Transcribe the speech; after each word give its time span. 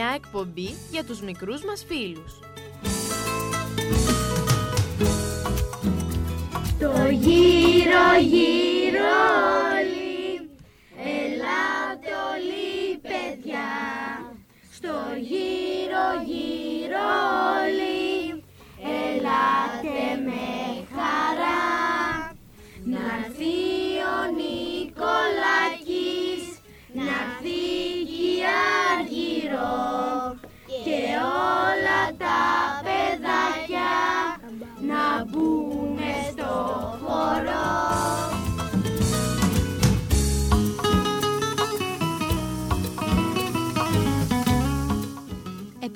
Μια 0.00 0.12
εκπομπή 0.14 0.74
για 0.90 1.04
τους 1.04 1.20
μικρούς 1.20 1.64
μας 1.64 1.84
φίλους. 1.88 2.38
Το 6.78 7.08
γύρο 7.10 8.18
γύρω 8.20 9.10
όλοι, 9.74 10.50
ελάτε 10.96 12.10
όλοι 12.32 12.98
παιδιά, 13.02 13.68
στο 14.70 14.94
γύρο 15.20 15.67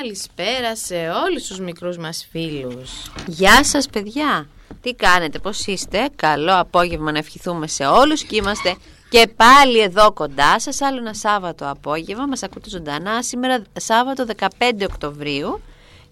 Καλησπέρα 0.00 0.76
σε 0.76 0.94
όλους 1.26 1.46
τους 1.46 1.60
μικρούς 1.60 1.96
μας 1.96 2.28
φίλους. 2.30 3.10
Γεια 3.26 3.64
σας 3.64 3.86
παιδιά! 3.86 4.48
Τι 4.80 4.94
κάνετε, 4.94 5.38
πώς 5.38 5.66
είστε, 5.66 6.08
καλό 6.16 6.58
απόγευμα 6.58 7.12
να 7.12 7.18
ευχηθούμε 7.18 7.66
σε 7.66 7.86
όλους 7.86 8.24
και 8.24 8.36
είμαστε 8.36 8.76
και 9.10 9.28
πάλι 9.36 9.80
εδώ 9.80 10.12
κοντά 10.12 10.60
σας 10.60 10.80
άλλο 10.80 10.98
ένα 10.98 11.14
Σάββατο 11.14 11.70
απόγευμα, 11.70 12.26
μας 12.26 12.42
ακούτε 12.42 12.68
ζωντανά 12.68 13.22
σήμερα 13.22 13.62
Σάββατο 13.78 14.26
15 14.38 14.48
Οκτωβρίου 14.82 15.60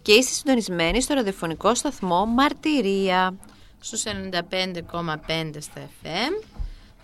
και 0.02 0.12
είστε 0.12 0.32
συντονισμένοι 0.32 1.02
στο 1.02 1.14
ραδιοφωνικό 1.14 1.74
σταθμό 1.74 2.26
Μαρτυρία. 2.26 3.34
Στους 3.80 4.02
95,5 4.06 5.60
στα 5.60 5.80
FM 6.02 6.44
που 6.52 6.55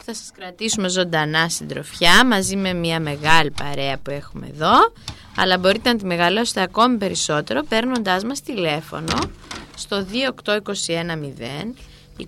θα 0.05 0.15
σας 0.15 0.31
κρατήσουμε 0.37 0.89
ζωντανά 0.89 1.49
συντροφιά 1.49 2.27
μαζί 2.27 2.57
με 2.57 2.73
μια 2.73 3.01
μεγάλη 3.01 3.51
παρέα 3.51 3.99
που 3.99 4.11
έχουμε 4.11 4.47
εδώ 4.47 4.93
αλλά 5.37 5.59
μπορείτε 5.59 5.93
να 5.93 5.99
τη 5.99 6.05
μεγαλώσετε 6.05 6.63
ακόμη 6.63 6.97
περισσότερο 6.97 7.63
παίρνοντάς 7.63 8.25
μας 8.25 8.43
τηλέφωνο 8.43 9.19
στο 9.77 10.07
28210 10.45 11.73
27805 12.19 12.27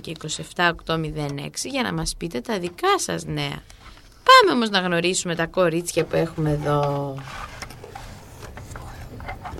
και 0.00 0.12
27806 0.20 0.28
για 1.64 1.82
να 1.82 1.92
μας 1.92 2.14
πείτε 2.18 2.40
τα 2.40 2.58
δικά 2.58 2.98
σας 2.98 3.24
νέα. 3.24 3.62
Πάμε 4.24 4.52
όμως 4.52 4.70
να 4.70 4.78
γνωρίσουμε 4.78 5.34
τα 5.34 5.46
κορίτσια 5.46 6.04
που 6.04 6.16
έχουμε 6.16 6.50
εδώ. 6.50 7.14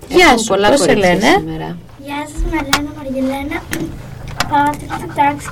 Γεια 0.09 0.25
Έχουμε 0.25 0.38
σου, 0.38 0.47
πολλά 0.47 0.69
πώς 0.69 0.81
σε 0.81 0.87
κορίτσια 0.87 1.15
λένε; 1.15 1.37
σήμερα. 1.38 1.77
Γεια 2.05 2.28
σας, 2.33 2.43
Μαρλένα 2.43 2.93
Μαργελένα. 2.97 3.62
Πάω 4.49 4.71
τρίτη 4.71 5.15
τάξη 5.15 5.49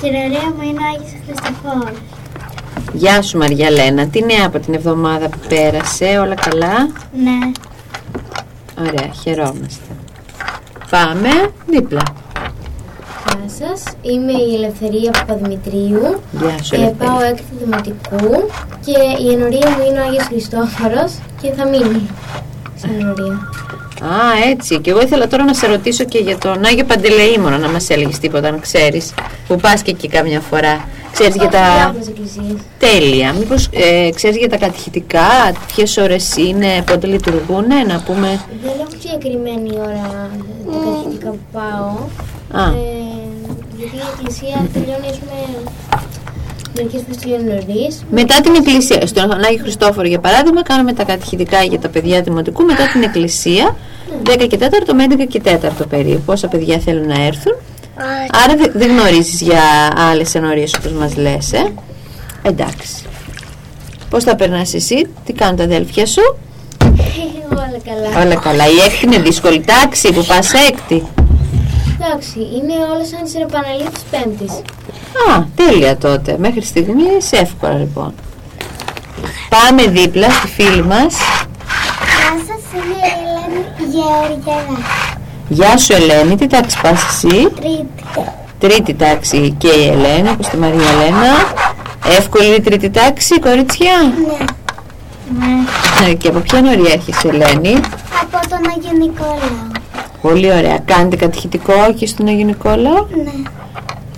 και 0.00 0.06
η 0.06 0.10
ωραία 0.10 0.50
μου 0.56 0.62
είναι 0.62 0.80
ο 0.80 0.86
Άγιος 0.94 1.12
Χριστοφόρος. 1.26 1.98
Γεια 2.92 3.22
σου 3.22 3.38
Μαριά 3.38 3.70
Λένα, 3.70 4.06
τι 4.06 4.24
νέα 4.24 4.46
από 4.46 4.58
την 4.58 4.74
εβδομάδα 4.74 5.28
που 5.28 5.38
πέρασε, 5.48 6.04
όλα 6.04 6.34
καλά; 6.34 6.88
Ναι. 7.24 7.52
Ωραία, 8.80 9.10
χαιρόμαστε. 9.22 9.90
Πάμε 10.90 11.28
δίπλα. 11.66 12.02
Γεια 13.28 13.68
σας, 13.68 13.82
είμαι 14.02 14.32
η 14.32 14.54
Ελευθερία 14.54 15.10
Παπαδημητρίου 15.10 16.20
Γεια 16.40 16.62
σου 16.62 16.70
και 16.70 16.76
Ελευθερία. 16.76 17.12
πάω 17.12 17.20
έκτη 17.20 17.42
δημοτικού 17.64 18.46
και 18.84 19.24
η 19.24 19.32
ενορία 19.32 19.70
μου 19.70 19.84
είναι 19.88 20.00
ο 20.00 20.02
Άγιος 20.02 20.24
Χριστόφορος 20.24 21.12
και 21.42 21.52
θα 21.56 21.68
μείνει 21.68 22.06
στην 22.78 22.90
ενορία. 23.00 23.32
Α, 24.02 24.48
έτσι. 24.50 24.80
Και 24.80 24.90
εγώ 24.90 25.00
ήθελα 25.00 25.26
τώρα 25.26 25.44
να 25.44 25.54
σε 25.54 25.66
ρωτήσω 25.66 26.04
και 26.04 26.18
για 26.18 26.38
τον 26.38 26.64
Άγιο 26.64 26.84
Παντελεήμονα, 26.84 27.58
να 27.58 27.68
μας 27.68 27.90
έλεγες 27.90 28.18
τίποτα, 28.18 28.48
αν 28.48 28.60
ξέρεις. 28.60 29.14
Που 29.48 29.56
πας 29.56 29.82
και 29.82 29.90
εκεί 29.90 30.08
κάμια 30.08 30.40
φορά. 30.40 30.88
Ξέρεις 31.12 31.34
για 31.34 31.48
τα... 31.48 31.74
Διάφορες 31.74 32.08
εκκλησίες. 32.08 32.60
Τέλεια. 32.78 33.32
Μήπως 33.32 33.68
ε, 33.72 34.10
ξέρεις 34.14 34.36
για 34.36 34.48
τα 34.48 34.56
κατηχητικά, 34.56 35.52
ποιες 35.74 35.96
ώρες 35.96 36.36
είναι, 36.36 36.82
πότε 36.86 37.06
λειτουργούν, 37.06 37.66
να 37.86 38.00
πούμε... 38.06 38.40
Δεν 38.62 38.72
έχω 38.80 38.90
συγκεκριμένη 39.00 39.70
ώρα 39.78 40.30
τα 40.70 40.76
καθηγητικά 40.84 41.30
που 41.30 41.38
πάω. 41.52 41.90
Α, 42.62 42.66
Ε, 42.68 42.72
γιατί 43.78 43.96
η 43.96 44.00
εκκλησία 44.12 44.68
τελειώνει, 44.72 45.08
ας 45.10 45.18
πούμε, 45.18 45.38
μερικές 46.74 47.00
φορές 47.02 47.16
τελειώνει 47.16 47.44
νωρίς. 47.44 48.04
μετά 48.10 48.40
την 48.40 48.54
εκκλησία, 48.54 49.06
στον 49.06 49.30
Άγιο 49.32 49.58
Χριστόφορο 49.62 50.06
για 50.08 50.18
παράδειγμα, 50.20 50.62
κάνουμε 50.62 50.92
τα 50.92 51.04
κατηχητικά 51.04 51.62
για 51.62 51.78
τα 51.78 51.88
παιδιά 51.88 52.22
δημοτικού, 52.22 52.62
μετά 52.64 52.88
την 52.92 53.02
εκκλησία, 53.02 53.76
10 54.24 54.46
και 54.46 54.58
4, 54.60 54.94
με 54.94 55.04
11 55.10 55.26
και 55.28 55.40
4 55.44 55.86
περίπου, 55.88 56.20
πόσα 56.26 56.48
παιδιά 56.48 56.78
θέλουν 56.78 57.06
να 57.06 57.24
έρθουν. 57.24 57.54
Άρα 58.44 58.56
δε- 58.56 58.70
δεν 58.78 58.88
γνωρίζεις 58.90 59.40
για 59.40 59.62
άλλες 59.96 60.34
ενορίες 60.34 60.74
όπως 60.78 60.92
μας 60.92 61.16
λες, 61.16 61.52
ε; 61.52 61.72
Εντάξει. 62.42 63.04
Πώς 64.10 64.24
θα 64.24 64.36
περνάς 64.36 64.74
εσύ, 64.74 65.08
τι 65.24 65.32
κάνουν 65.32 65.56
τα 65.56 65.62
αδέλφια 65.64 66.06
σου; 66.06 66.36
Όλα 67.50 67.78
καλά. 67.84 68.24
Όλα 68.24 68.34
καλά. 68.36 68.66
Η 68.66 68.78
έκτη 68.86 69.04
είναι 69.06 69.18
δύσκολη 69.18 69.60
τάξη 69.64 70.12
που 70.12 70.24
πας 70.24 70.52
έκτη. 70.52 71.06
Εντάξει, 72.00 72.38
είναι 72.38 72.72
όλα 72.94 73.04
σαν 73.04 73.24
τις 73.24 73.34
επαναλήψεις 73.34 73.92
της 73.92 74.02
Πέμπτης. 74.10 74.52
Α, 75.32 75.44
τέλεια 75.56 75.96
τότε. 75.96 76.36
Μέχρι 76.38 76.62
στιγμής 76.62 77.32
εύκολα 77.32 77.74
λοιπόν. 77.74 78.14
Πάμε 79.48 79.86
δίπλα 79.86 80.30
στη 80.30 80.46
φίλη 80.46 80.82
μας. 80.84 81.14
Γεια 82.16 82.32
σας, 82.46 82.62
είμαι 82.74 82.94
η 82.94 83.10
Ελένη 83.12 83.64
Γεωργιανά. 83.92 84.78
Γεια 85.48 85.76
σου 85.78 85.92
Ελένη, 85.92 86.36
τι 86.36 86.46
τάξη 86.46 86.80
πας 86.82 87.02
εσύ; 87.10 87.28
Τρίτη. 87.28 87.86
Τρίτη 88.58 88.94
τάξη 88.94 89.54
και 89.58 89.68
η 89.68 89.86
Ελένη, 89.88 90.28
όπως 90.28 90.48
τη 90.48 90.56
Μαρία 90.56 90.88
Ελένα. 90.90 91.32
Εύκολη 92.18 92.54
η 92.54 92.60
τρίτη 92.60 92.90
τάξη, 92.90 93.38
κορίτσια; 93.40 93.92
Ναι. 95.38 96.10
Ε, 96.10 96.14
Και 96.14 96.28
από 96.28 96.38
ποια 96.38 96.60
νωρία 96.60 96.92
έρχεσαι 96.92 97.28
Ελένη; 97.28 97.74
Από 98.22 98.48
τον 98.48 98.58
Αγιο 98.76 98.98
Νικόλαο. 98.98 99.70
Πολύ 100.22 100.52
ωραία. 100.52 100.78
Κάνετε 100.84 101.16
κατηχητικό 101.16 101.72
εκεί 101.88 102.06
στον 102.06 102.26
Αγιο 102.26 102.44
Νικόλαο; 102.44 102.92
Ναι. 103.24 103.48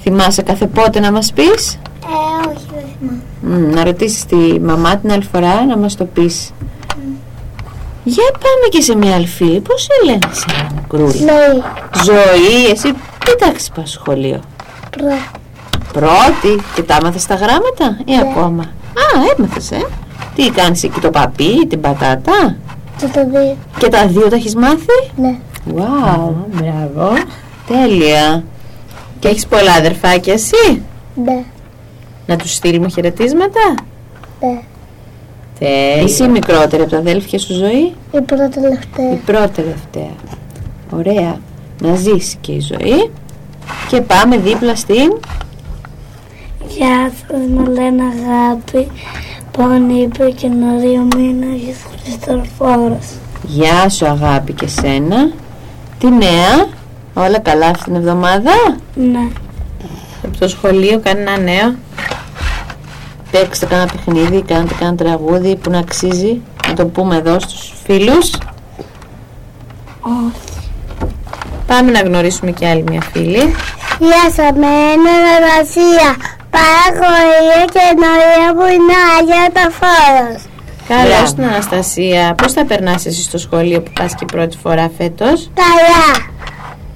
Θυμάσαι 0.02 0.42
κάθε 0.42 0.66
πότε 0.66 1.00
να 1.00 1.12
μας 1.12 1.32
πεις; 1.32 1.78
Ε, 2.04 2.48
όχι, 2.48 2.66
δεν 2.74 2.84
θυμάμαι. 2.98 3.60
Μμ, 3.66 3.74
να 3.74 3.84
ρωτήσεις 3.84 4.24
τη 4.24 4.60
μαμά 4.60 4.96
την 4.96 5.12
άλλη 5.12 5.24
φορά 5.32 5.64
να 5.64 5.76
μας 5.76 5.96
το 5.96 6.04
πεις. 6.04 6.50
Για 8.08 8.30
πάμε 8.32 8.66
και 8.70 8.80
σε 8.80 8.96
μια 8.96 9.14
άλλη 9.14 9.26
φίλη. 9.26 9.60
Πώς 9.60 9.82
σε 9.82 10.04
λένε 10.04 10.28
σε 10.32 10.66
μικρούλη. 10.74 11.20
Ναι. 11.24 11.32
Ζωή, 12.04 12.70
εσύ 12.70 12.92
τι 13.24 13.36
τάξη 13.38 13.70
πας 13.74 13.90
σχολείο; 13.90 14.40
Πρώτη. 14.90 15.14
Πρώτη 15.92 16.62
και 16.74 16.82
τα 16.82 16.96
έμαθες 17.00 17.26
τα 17.26 17.34
γράμματα 17.34 17.98
ή 18.04 18.12
ακόμα; 18.20 18.62
Α, 18.62 19.34
έμαθες 19.36 19.70
ε. 19.70 19.86
Τι 20.34 20.50
κάνεις 20.50 20.82
εκεί 20.82 21.00
το 21.00 21.10
παπί, 21.10 21.66
την 21.66 21.80
πατάτα; 21.80 22.56
Και 22.98 23.06
το 23.06 23.20
δύο. 23.30 23.56
Και 23.78 23.88
τα 23.88 24.06
δύο 24.06 24.28
τα 24.28 24.36
έχεις 24.36 24.54
μάθει; 24.54 25.10
Ναι. 25.16 25.38
Wow, 25.76 26.32
μπράβο. 26.46 27.12
Τέλεια. 27.66 28.44
Και 29.18 29.28
έχεις 29.28 29.46
πολλά 29.46 29.72
αδερφάκια 29.72 30.32
εσύ; 30.32 30.82
Ναι. 31.24 31.44
Να 32.26 32.36
τους 32.36 32.54
στείλουμε 32.54 32.88
χαιρετίσματα; 32.88 33.74
Ναι. 34.40 34.62
Τέλεια. 35.58 36.02
Εσύ 36.02 36.24
η 36.24 36.28
μικρότερη 36.28 36.82
από 36.82 36.90
τα 36.90 36.96
αδέλφια 36.96 37.38
σου 37.38 37.54
ζωή; 37.54 37.94
Η 38.12 38.20
πρώτη 38.20 38.60
τελευταία. 38.60 39.12
Η 39.12 39.16
πρώτη 39.16 39.50
τελευταία. 39.50 40.14
Ωραία. 40.90 41.40
Να 41.82 41.94
ζήσει 41.94 42.36
και 42.40 42.52
η 42.52 42.60
ζωή. 42.60 43.10
Και 43.88 44.00
πάμε 44.00 44.36
δίπλα 44.36 44.76
στην... 44.76 45.18
Γεια 46.68 47.10
σας, 47.20 47.40
με 47.54 47.66
λένε 47.72 48.02
Αγάπη. 48.02 48.90
Πάνε 49.56 49.92
είπε 49.92 50.30
και 50.30 50.48
να 50.48 50.76
δύο 50.76 51.08
μήνες 51.16 51.76
Χριστοφόρος. 52.02 53.06
Γεια 53.42 53.88
σου 53.88 54.06
αγάπη 54.06 54.52
και 54.52 54.66
σένα. 54.66 55.30
Τι 55.98 56.10
νέα, 56.10 56.68
όλα 57.14 57.38
καλά 57.38 57.66
αυτήν 57.66 57.84
την 57.84 57.94
εβδομάδα; 57.94 58.52
Ναι. 58.94 59.28
Από 60.24 60.38
το 60.38 60.48
σχολείο 60.48 61.00
κάνει 61.00 61.20
ένα 61.20 61.38
νέο; 61.38 61.74
Παίξτε 63.30 63.66
κάνα 63.66 63.86
παιχνίδι, 63.86 64.42
κάντε 64.42 64.74
κάνα 64.78 64.94
τραγούδι 64.94 65.56
που 65.56 65.70
να 65.70 65.78
αξίζει. 65.78 66.40
Να 66.68 66.74
το 66.74 66.86
πούμε 66.86 67.16
εδώ 67.16 67.40
στους 67.40 67.72
φίλους. 67.84 68.30
Όχι. 70.00 70.58
Πάμε 71.66 71.90
να 71.90 72.00
γνωρίσουμε 72.00 72.50
και 72.50 72.68
άλλη 72.68 72.84
μια 72.88 73.00
φίλη. 73.12 73.54
Γεια 73.98 74.24
σας, 74.24 74.50
με 74.56 74.66
είναι 74.66 75.10
Αναστασία. 75.36 76.16
Παραγωγή 76.50 77.64
και 77.72 77.80
εννοία 77.90 78.54
που 78.54 78.72
είναι 78.72 78.94
Αγία 79.18 79.50
τα 79.52 79.70
Φόρος. 79.78 80.42
Καλώς 80.88 81.08
Μπράβο. 81.08 81.34
την 81.34 81.44
Αναστασία. 81.44 82.34
Πώς 82.42 82.52
θα 82.52 82.64
περνάς 82.64 83.06
εσύ 83.06 83.22
στο 83.22 83.38
σχολείο 83.38 83.80
που 83.82 83.90
πας 84.00 84.14
και 84.14 84.24
πρώτη 84.24 84.56
φορά 84.62 84.90
φέτος; 84.98 85.50
Καλά. 85.54 86.26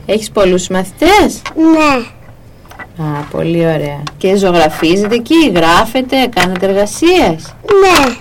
Έχεις 0.07 0.31
πολλούς 0.31 0.69
μαθητές; 0.69 1.43
Ναι. 1.55 2.05
Α, 3.03 3.23
πολύ 3.31 3.67
ωραία. 3.67 4.03
Και 4.17 4.37
ζωγραφίζετε 4.37 5.15
εκεί, 5.15 5.53
γράφετε, 5.55 6.27
κάνετε 6.35 6.67
εργασίες; 6.67 7.55
Ναι. 7.83 8.15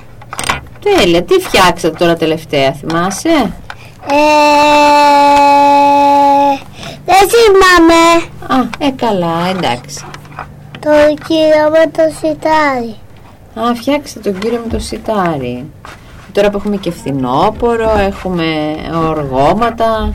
Τέλεια, 0.83 1.24
τι 1.24 1.33
φτιάξατε 1.33 1.95
τώρα 1.98 2.16
τελευταία, 2.16 2.72
θυμάσαι; 2.72 3.54
Ε, 4.10 4.16
δεν 7.06 7.30
θυμάμαι 7.30 8.28
Α, 8.48 8.69
ε 8.80 8.89
καλά, 8.95 9.48
εντάξει. 9.50 10.06
το 10.80 10.89
κύριο 11.27 11.69
με 11.72 11.92
το 11.92 12.04
σιτάρι. 12.19 12.95
Α, 13.69 13.75
φτιάξτε 13.75 14.19
τον 14.19 14.39
κύριο 14.39 14.62
με 14.66 14.72
το 14.72 14.80
σιτάρι. 14.80 15.66
Τώρα 16.31 16.50
που 16.50 16.57
έχουμε 16.57 16.77
και 16.77 16.92
φθινόπορο, 16.92 17.98
έχουμε 18.00 18.75
οργώματα, 19.07 20.13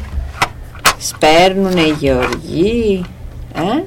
σπέρνουνε 0.98 1.80
οι 1.80 1.94
γεωργοί. 1.98 3.04
Ε, 3.54 3.82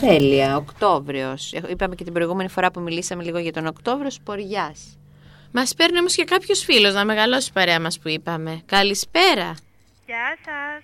τέλεια, 0.00 0.56
Οκτώβριος. 0.56 1.52
Ε, 1.52 1.62
Είπαμε 1.68 1.94
και 1.94 2.04
την 2.04 2.12
προηγούμενη 2.12 2.48
φορά 2.48 2.70
που 2.70 2.80
μιλήσαμε 2.80 3.22
λίγο 3.22 3.38
για 3.38 3.52
τον 3.52 3.66
Οκτώβριος, 3.66 4.14
Σποριάς. 4.14 4.98
Μας 5.52 5.74
παίρνει 5.74 5.98
όμως 5.98 6.14
και 6.14 6.24
κάποιος 6.24 6.64
φίλος 6.64 6.94
να 6.94 7.04
μεγαλώσει 7.04 7.48
η 7.48 7.52
παρέα 7.52 7.80
μας 7.80 7.98
που 7.98 8.08
είπαμε. 8.08 8.62
Καλησπέρα. 8.66 9.54
Γεια 10.06 10.36
σας. 10.44 10.82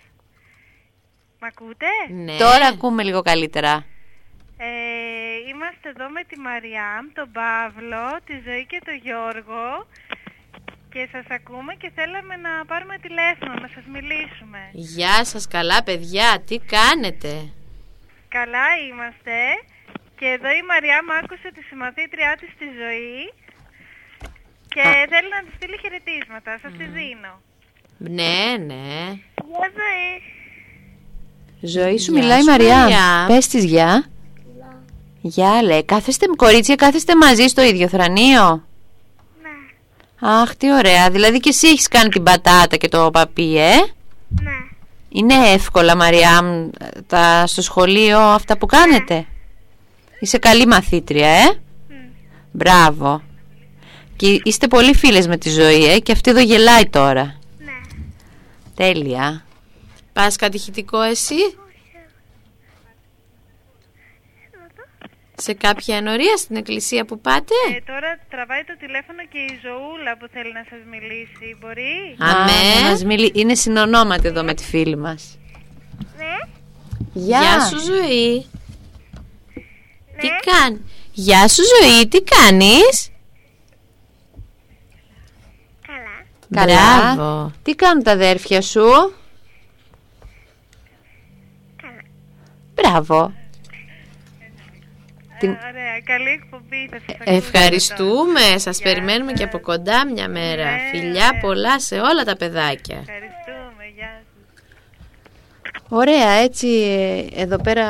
Μ' 1.40 1.44
ακούτε; 1.44 1.86
Ναι. 2.24 2.36
Τώρα 2.36 2.66
ακούμε 2.66 3.02
λίγο 3.02 3.22
καλύτερα. 3.22 3.84
Ε, 4.56 4.66
είμαστε 5.50 5.88
εδώ 5.88 6.08
με 6.08 6.22
τη 6.28 6.38
Μαριάμ, 6.38 7.04
τον 7.14 7.28
Παύλο, 7.32 8.06
τη 8.26 8.32
Ζωή 8.46 8.66
και 8.66 8.80
τον 8.84 8.94
Γιώργο 9.02 9.86
και 10.92 11.08
σας 11.12 11.24
ακούμε 11.28 11.74
και 11.74 11.90
θέλαμε 11.94 12.36
να 12.36 12.64
πάρουμε 12.66 12.96
τηλέφωνο, 12.98 13.52
να 13.60 13.68
σας 13.74 13.84
μιλήσουμε. 13.92 14.58
Γεια 14.72 15.24
σας 15.24 15.48
καλά 15.48 15.82
παιδιά. 15.82 16.42
Τι 16.46 16.58
κάνετε; 16.58 17.52
Καλά 18.38 18.68
είμαστε 18.88 19.38
και 20.18 20.26
εδώ 20.36 20.50
η 20.60 20.62
Μαριάμ 20.68 21.06
άκουσε 21.20 21.48
τη 21.56 21.62
συμμαθήτριά 21.68 22.36
της 22.40 22.50
στη 22.56 22.66
Ζωή 22.82 23.20
και 24.74 24.82
θέλει 25.12 25.28
να 25.36 25.40
της 25.44 25.52
στείλει 25.56 25.76
χαιρετίσματα. 25.82 26.58
Σας 26.62 26.72
τη 26.78 26.84
δίνω. 26.84 27.32
Ναι, 28.16 28.38
ναι. 28.68 28.94
Γεια 29.50 29.68
Ζωή. 29.80 30.12
Ζωή 31.60 31.98
σου 31.98 32.12
Γεια 32.12 32.22
μιλάει 32.22 32.38
η 32.38 32.42
σου, 32.42 32.50
Μαριά. 32.50 32.78
Μαριά. 32.78 33.24
Πες 33.26 33.46
της 33.46 33.64
γεια. 33.64 34.04
Γεια 35.20 35.62
λέει. 35.62 35.84
Κάθεστε 35.84 36.26
κορίτσια, 36.36 36.74
κάθεστε 36.74 37.16
μαζί 37.16 37.46
στο 37.46 37.62
ίδιο 37.62 37.88
θρανείο. 37.88 38.66
Ναι, 39.42 40.28
Αχ, 40.28 40.56
τι 40.56 40.72
ωραία. 40.72 41.10
Δηλαδή 41.10 41.38
και 41.40 41.48
εσύ 41.48 41.68
έχεις 41.68 41.88
κάνει 41.88 42.08
την 42.08 42.22
πατάτα 42.22 42.76
και 42.76 42.88
το 42.88 43.10
παπί, 43.10 43.58
ε; 43.58 43.76
ναι. 44.28 44.65
Είναι 45.08 45.34
εύκολα, 45.34 45.96
Μαριά, 45.96 46.68
τα, 47.06 47.46
στο 47.46 47.62
σχολείο 47.62 48.18
αυτά 48.18 48.58
που 48.58 48.66
κάνετε. 48.66 49.26
Είσαι 50.20 50.38
καλή 50.38 50.66
μαθήτρια, 50.66 51.28
ε; 51.28 51.60
Μπράβο. 52.50 53.22
Και 54.16 54.40
είστε 54.42 54.66
πολύ 54.68 54.94
φίλες 54.94 55.26
με 55.26 55.36
τη 55.36 55.50
ζωή, 55.50 55.84
ε; 55.84 55.98
Και 55.98 56.12
αυτή 56.12 56.30
εδώ 56.30 56.40
γελάει 56.40 56.86
τώρα. 56.88 57.38
Ναι. 57.58 57.72
Τέλεια. 58.74 59.44
Πας 60.12 60.36
κατηχητικό 60.36 61.00
εσύ; 61.00 61.34
Σε 65.38 65.52
κάποια 65.52 65.96
ενορία 65.96 66.36
στην 66.36 66.56
εκκλησία 66.56 67.04
που 67.04 67.20
πάτε; 67.20 67.54
Ε, 67.76 67.80
τώρα 67.92 68.18
τραβάει 68.30 68.64
το 68.64 68.76
τηλέφωνο 68.78 69.22
και 69.32 69.38
η 69.38 69.58
Ζωούλα 69.62 70.16
που 70.18 70.26
θέλει 70.32 70.52
να 70.52 70.64
σας 70.70 70.78
μιλήσει. 70.90 71.56
Μπορεί; 71.60 72.16
Αμέ. 72.18 72.78
Α, 72.78 72.82
να 72.82 72.90
μας 72.90 73.04
μιλεί. 73.04 73.32
Είναι 73.34 73.54
συνονόματη 73.54 74.26
εδώ 74.26 74.42
με 74.42 74.54
τη 74.54 74.64
φίλη 74.64 74.96
μας. 74.96 75.38
Ναι. 76.16 76.52
Γεια, 77.12 77.40
Γεια 77.40 77.60
σου 77.60 77.78
ζωή. 77.78 78.34
Ναι. 78.34 80.20
Τι 80.20 80.28
κάνει. 80.50 80.84
Γεια 81.12 81.48
σου 81.48 81.62
ζωή. 81.80 82.08
Τι 82.08 82.22
κάνεις; 82.22 83.10
Καλά. 85.86 86.66
Καλά. 86.66 87.14
Μπράβο. 87.14 87.52
Τι 87.62 87.74
κάνουν 87.74 88.02
τα 88.02 88.12
αδέρφια 88.12 88.60
σου; 88.62 89.14
Μπράβο. 92.74 93.32
Την- 95.38 95.50
Ε, 95.50 95.58
ωραία, 95.70 96.00
καλή 96.04 96.28
εκπομπή 96.28 96.88
θα 96.90 96.98
σας 97.06 97.14
ακούσω 97.20 97.36
Ευχαριστούμε. 97.36 98.40
μετά. 98.46 98.58
Σας 98.58 98.78
Γεια 98.80 98.92
περιμένουμε 98.92 99.30
σας. 99.30 99.38
και 99.38 99.44
από 99.44 99.58
κοντά 99.58 100.06
μια 100.12 100.28
μέρα. 100.28 100.70
Ναι, 100.70 100.78
Φιλιά 100.90 101.30
ναι. 101.34 101.40
πολλά 101.40 101.80
σε 101.80 101.94
όλα 101.94 102.24
τα 102.24 102.36
παιδάκια. 102.36 102.96
Ευχαριστούμε, 102.96 103.84
γεια 103.96 104.22
σας. 104.22 105.82
Ωραία, 105.88 106.30
έτσι 106.30 106.68
ε, 106.68 107.42
εδώ 107.42 107.56
πέρα 107.60 107.86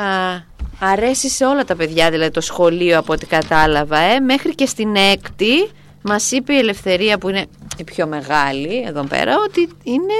αρέσει 0.79 1.29
σε 1.29 1.45
όλα 1.45 1.63
τα 1.65 1.75
παιδιά, 1.75 2.09
δηλαδή 2.09 2.31
το 2.31 2.41
σχολείο 2.41 2.97
από 2.99 3.13
ό,τι 3.13 3.25
κατάλαβα. 3.25 3.97
Ε. 3.99 4.19
Μέχρι 4.19 4.55
και 4.55 4.65
στην 4.65 4.95
έκτη 4.95 5.69
μας 6.01 6.31
είπε 6.31 6.53
η 6.53 6.57
Ελευθερία 6.57 7.17
που 7.17 7.29
είναι 7.29 7.45
η 7.77 7.83
πιο 7.83 8.07
μεγάλη 8.07 8.83
εδώ 8.87 9.03
πέρα 9.03 9.35
ότι 9.47 9.69
είναι 9.83 10.13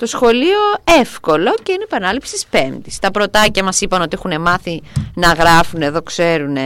το 0.00 0.06
σχολείο 0.06 0.58
εύκολο 1.00 1.54
και 1.62 1.72
είναι 1.72 1.82
επανάληψη 1.82 2.32
της 2.32 2.46
πέμπτης. 2.46 2.98
Τα 2.98 3.10
πρωτάκια 3.10 3.64
μας 3.64 3.80
είπαν 3.80 4.02
ότι 4.02 4.16
έχουν 4.22 4.40
μάθει 4.40 4.82
να 5.14 5.32
γράφουν, 5.32 5.82
εδώ 5.82 6.02
ξέρουν 6.02 6.56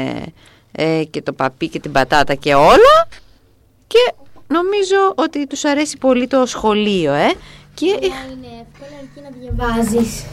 ε, 0.72 1.04
και 1.10 1.22
το 1.22 1.32
παπί 1.32 1.68
και 1.68 1.80
την 1.80 1.92
πατάτα 1.92 2.34
και 2.34 2.54
όλα 2.54 3.08
και 3.86 4.14
νομίζω 4.46 5.12
ότι 5.14 5.46
τους 5.46 5.64
αρέσει 5.64 5.98
πολύ 5.98 6.26
το 6.26 6.46
σχολείο 6.46 7.12
ε. 7.12 7.32
Και 7.74 7.86
Είναι 7.86 8.66
εύκολο 8.66 8.94
αρκεί 9.00 9.20
να 9.22 9.30
διαβάζεις. 9.40 10.24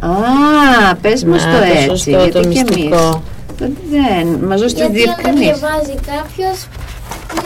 Α, 0.00 0.94
πες 1.00 1.24
μας 1.24 1.44
Να, 1.44 1.52
το 1.52 1.58
το 1.58 1.64
έτσι, 1.64 1.84
σωστό, 1.88 2.10
γιατί 2.10 2.30
το 2.30 2.40
και 2.40 2.46
μυστικό. 2.48 3.22
εμείς. 3.62 3.78
Δεν, 3.90 4.26
μας 4.48 4.60
δώσεις 4.60 4.74
τις 4.74 4.82
Γιατί 4.86 4.98
αν 5.08 5.14
το 5.16 5.22
διευκρινήσεις. 5.22 5.58
διαβάζει 5.60 5.94
κάποιος, 6.12 6.58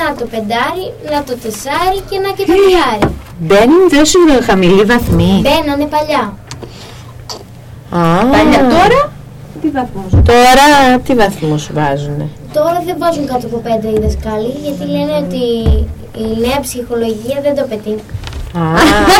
να 0.01 0.07
το 0.19 0.25
πεντάρι, 0.33 0.85
να 1.15 1.21
το 1.29 1.33
τεσάρι 1.43 1.99
και 2.09 2.17
να 2.25 2.31
και 2.37 2.45
το 2.49 2.53
τριάρι. 2.61 3.15
Μπαίνουν 3.45 3.83
τόσο 3.97 4.19
χαμηλή 4.49 4.85
βαθμή. 4.93 5.33
Μπαίνανε 5.45 5.87
παλιά. 5.95 6.25
Α, 7.99 8.25
Παλιά 8.35 8.61
τώρα, 8.77 9.01
τι 9.61 9.69
βαθμός; 9.77 10.09
Σου. 10.11 10.23
Τώρα 10.33 10.67
τι 11.05 11.13
βαθμό 11.15 11.59
σου 11.59 11.73
βάζουνε; 11.79 12.27
Τώρα 12.53 12.79
δεν 12.87 12.97
βάζουν 13.03 13.27
κάτω 13.27 13.47
από 13.47 13.59
πέντε 13.67 13.87
οι 13.95 13.99
δασκάλοι, 14.05 14.51
γιατί 14.65 14.85
λένε 14.95 15.15
ότι 15.25 15.43
η 16.25 16.27
νέα 16.45 16.59
ψυχολογία 16.67 17.39
δεν 17.47 17.55
το 17.59 17.63
πετύχει. 17.71 18.05
Α, 18.57 18.61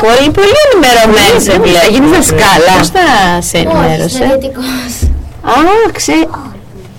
πολύ, 0.01 0.31
πολύ 0.31 0.57
ενημερωμένη 0.67 1.41
σε 1.41 1.53
βλέπω. 1.53 1.79
Θα 1.79 1.91
γίνεις 1.91 2.11
δασκάλα. 2.11 2.73
Πώς 2.79 2.89
θα 2.89 3.07
σε 3.41 3.57
Όχι, 3.57 3.67
ενημέρωσε; 3.67 4.09
συναντητικός. 4.09 4.93
Α, 5.43 5.91
ξέ... 5.93 6.13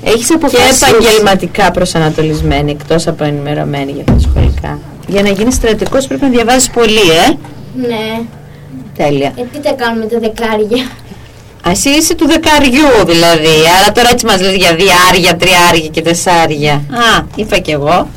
Έχεις 0.03 0.27
Και 0.27 0.33
αποφασίσει. 0.33 0.85
επαγγελματικά 0.85 1.71
προσανατολισμένη, 1.71 2.71
εκτός 2.71 3.07
από 3.07 3.23
ενημερωμένη 3.23 3.91
για 3.91 4.03
τα 4.03 4.15
σχολικά. 4.19 4.79
Για 5.07 5.21
να 5.21 5.29
γίνεις 5.29 5.53
στρατικός 5.55 6.07
πρέπει 6.07 6.23
να 6.23 6.29
διαβάζεις 6.29 6.69
πολύ, 6.69 7.09
ε. 7.25 7.37
Ναι. 7.87 8.21
Τέλεια. 8.97 9.33
Ε, 9.37 9.41
τι 9.51 9.59
τα 9.59 9.73
κάνουμε 9.73 10.05
τα 10.05 10.19
δεκάρια; 10.19 10.85
Α, 11.67 11.71
εσύ 11.71 11.89
είσαι 11.89 12.15
του 12.15 12.27
δεκαριού 12.27 13.05
δηλαδή. 13.05 13.55
Άρα 13.79 13.91
τώρα 13.91 14.09
έτσι 14.11 14.25
μας 14.25 14.41
λες 14.41 14.55
για 14.55 14.75
διάρια, 14.75 15.35
τριάρια 15.35 15.87
και 15.91 16.01
τεσσάρια. 16.01 16.73
Α, 16.73 17.23
είπα 17.35 17.57
κι 17.57 17.71
εγώ. 17.71 18.07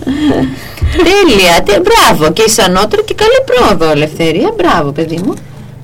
Τέλεια. 0.96 1.62
Τε, 1.64 1.80
μπράβο. 1.80 2.32
Και 2.32 2.42
ισανότερο 2.46 3.02
και 3.02 3.14
καλή 3.14 3.38
πρόοδο, 3.44 3.90
Ελευθερία. 3.90 4.52
Μπράβο, 4.56 4.92
παιδί 4.92 5.20
μου. 5.24 5.34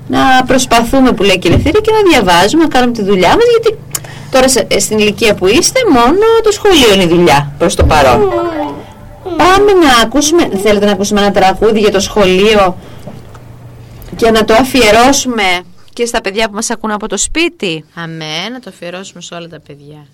Να 0.07 0.19
προσπαθούμε 0.47 1.11
που 1.11 1.23
λέει 1.23 1.39
και 1.39 1.47
η 1.47 1.51
Ελευθερία 1.51 1.79
και 1.79 1.91
να 1.91 2.09
διαβάζουμε, 2.11 2.63
να 2.63 2.69
κάνουμε 2.69 2.91
τη 2.93 3.03
δουλειά 3.03 3.27
μας 3.29 3.45
γιατί 3.59 3.77
τώρα 4.31 4.47
σε- 4.49 4.67
ε, 4.69 4.79
στην 4.79 4.97
ηλικία 4.99 5.35
που 5.35 5.47
είστε 5.47 5.79
μόνο 5.93 6.25
το 6.43 6.51
σχολείο 6.51 6.93
είναι 6.93 7.03
η 7.03 7.07
δουλειά 7.07 7.53
προς 7.57 7.75
το 7.75 7.83
παρόν. 7.85 8.19
Πάμε 9.37 9.71
να 9.71 10.01
ακούσουμε, 10.03 10.49
θέλετε 10.63 10.85
να 10.85 10.91
ακούσουμε 10.91 11.19
ένα 11.21 11.31
τραγούδι 11.31 11.79
για 11.79 11.91
το 11.91 11.99
σχολείο 11.99 12.77
και 14.15 14.31
να 14.31 14.45
το 14.45 14.53
αφιερώσουμε 14.53 15.43
και 15.93 16.05
στα 16.05 16.21
παιδιά 16.21 16.47
που 16.49 16.55
μας 16.55 16.69
ακούν 16.69 16.91
από 16.91 17.07
το 17.07 17.17
σπίτι; 17.17 17.85
Αμέ, 17.95 18.49
να 18.51 18.59
το 18.59 18.69
αφιερώσουμε 18.73 19.21
σε 19.21 19.33
όλα 19.35 19.47
τα 19.47 19.59
παιδιά. 19.67 20.05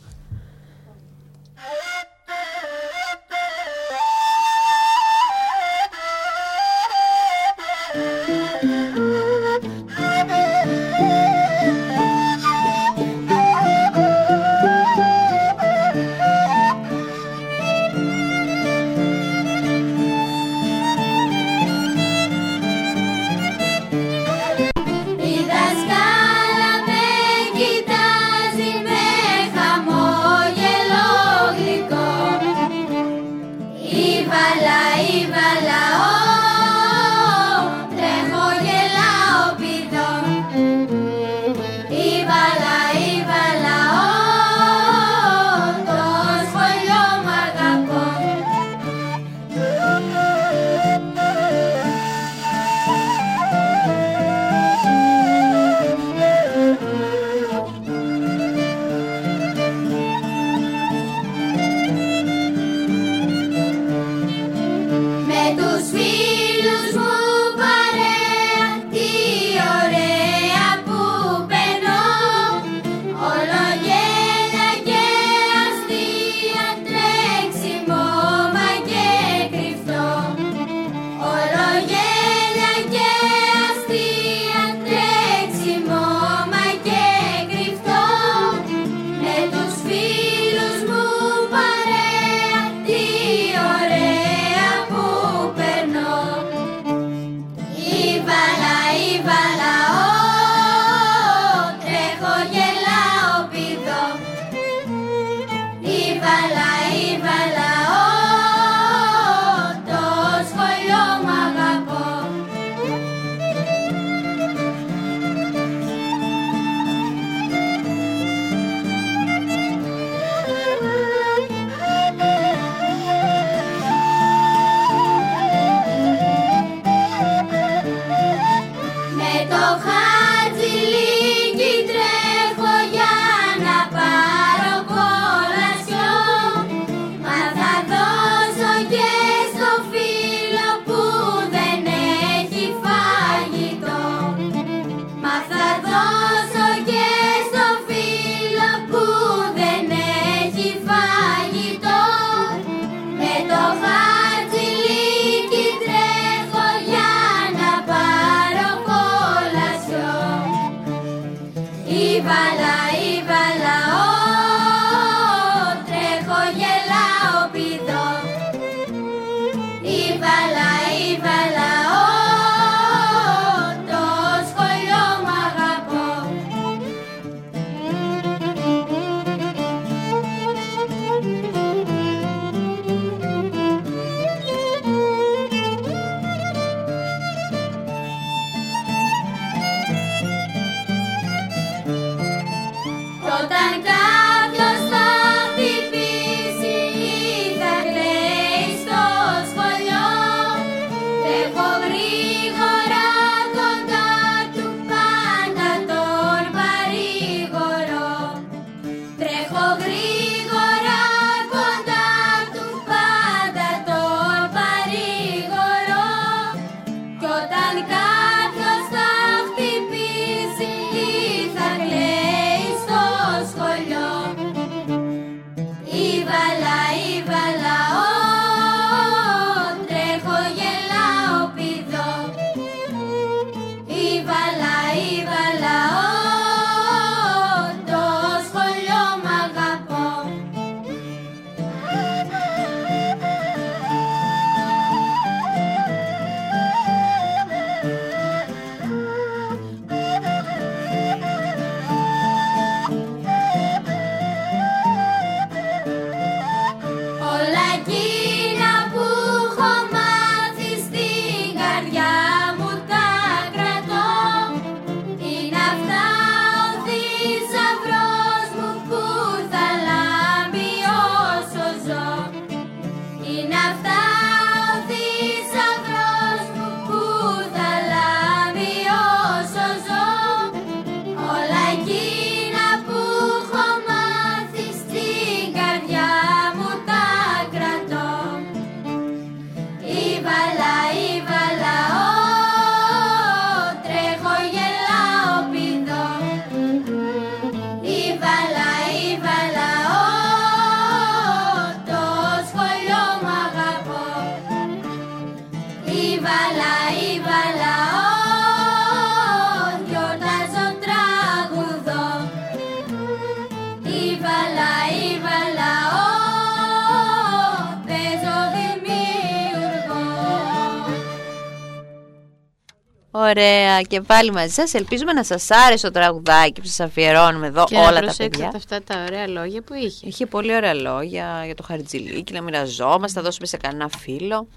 Και 323.81 324.01
πάλι 324.01 324.31
μαζί 324.31 324.53
σας 324.53 324.73
ελπίζουμε 324.73 325.13
να 325.13 325.23
σας 325.23 325.51
άρεσε 325.51 325.85
το 325.85 325.91
τραγουδάκι 325.93 326.61
που 326.61 326.67
σας 326.67 326.79
αφιερώνουμε 326.79 327.47
εδώ 327.47 327.63
Και 327.63 327.75
όλα 327.75 327.85
να 327.85 327.93
τα 327.93 327.99
προσέξετε 327.99 328.37
παιδιά. 328.43 328.51
αυτά 328.55 328.81
τα 328.83 329.03
ωραία 329.07 329.27
λόγια 329.27 329.61
που 329.61 329.73
είχε. 329.73 330.07
Είχε 330.07 330.25
πολύ 330.25 330.55
ωραία 330.55 330.73
λόγια 330.73 331.41
για 331.45 331.55
το 331.55 331.63
χαριτζιλίκι, 331.63 332.33
να 332.33 332.41
μοιραζόμαστε, 332.41 333.19
θα 333.19 333.25
δώσουμε 333.25 333.47
σε 333.47 333.57
κανένα 333.57 333.89
φίλο. 333.97 334.47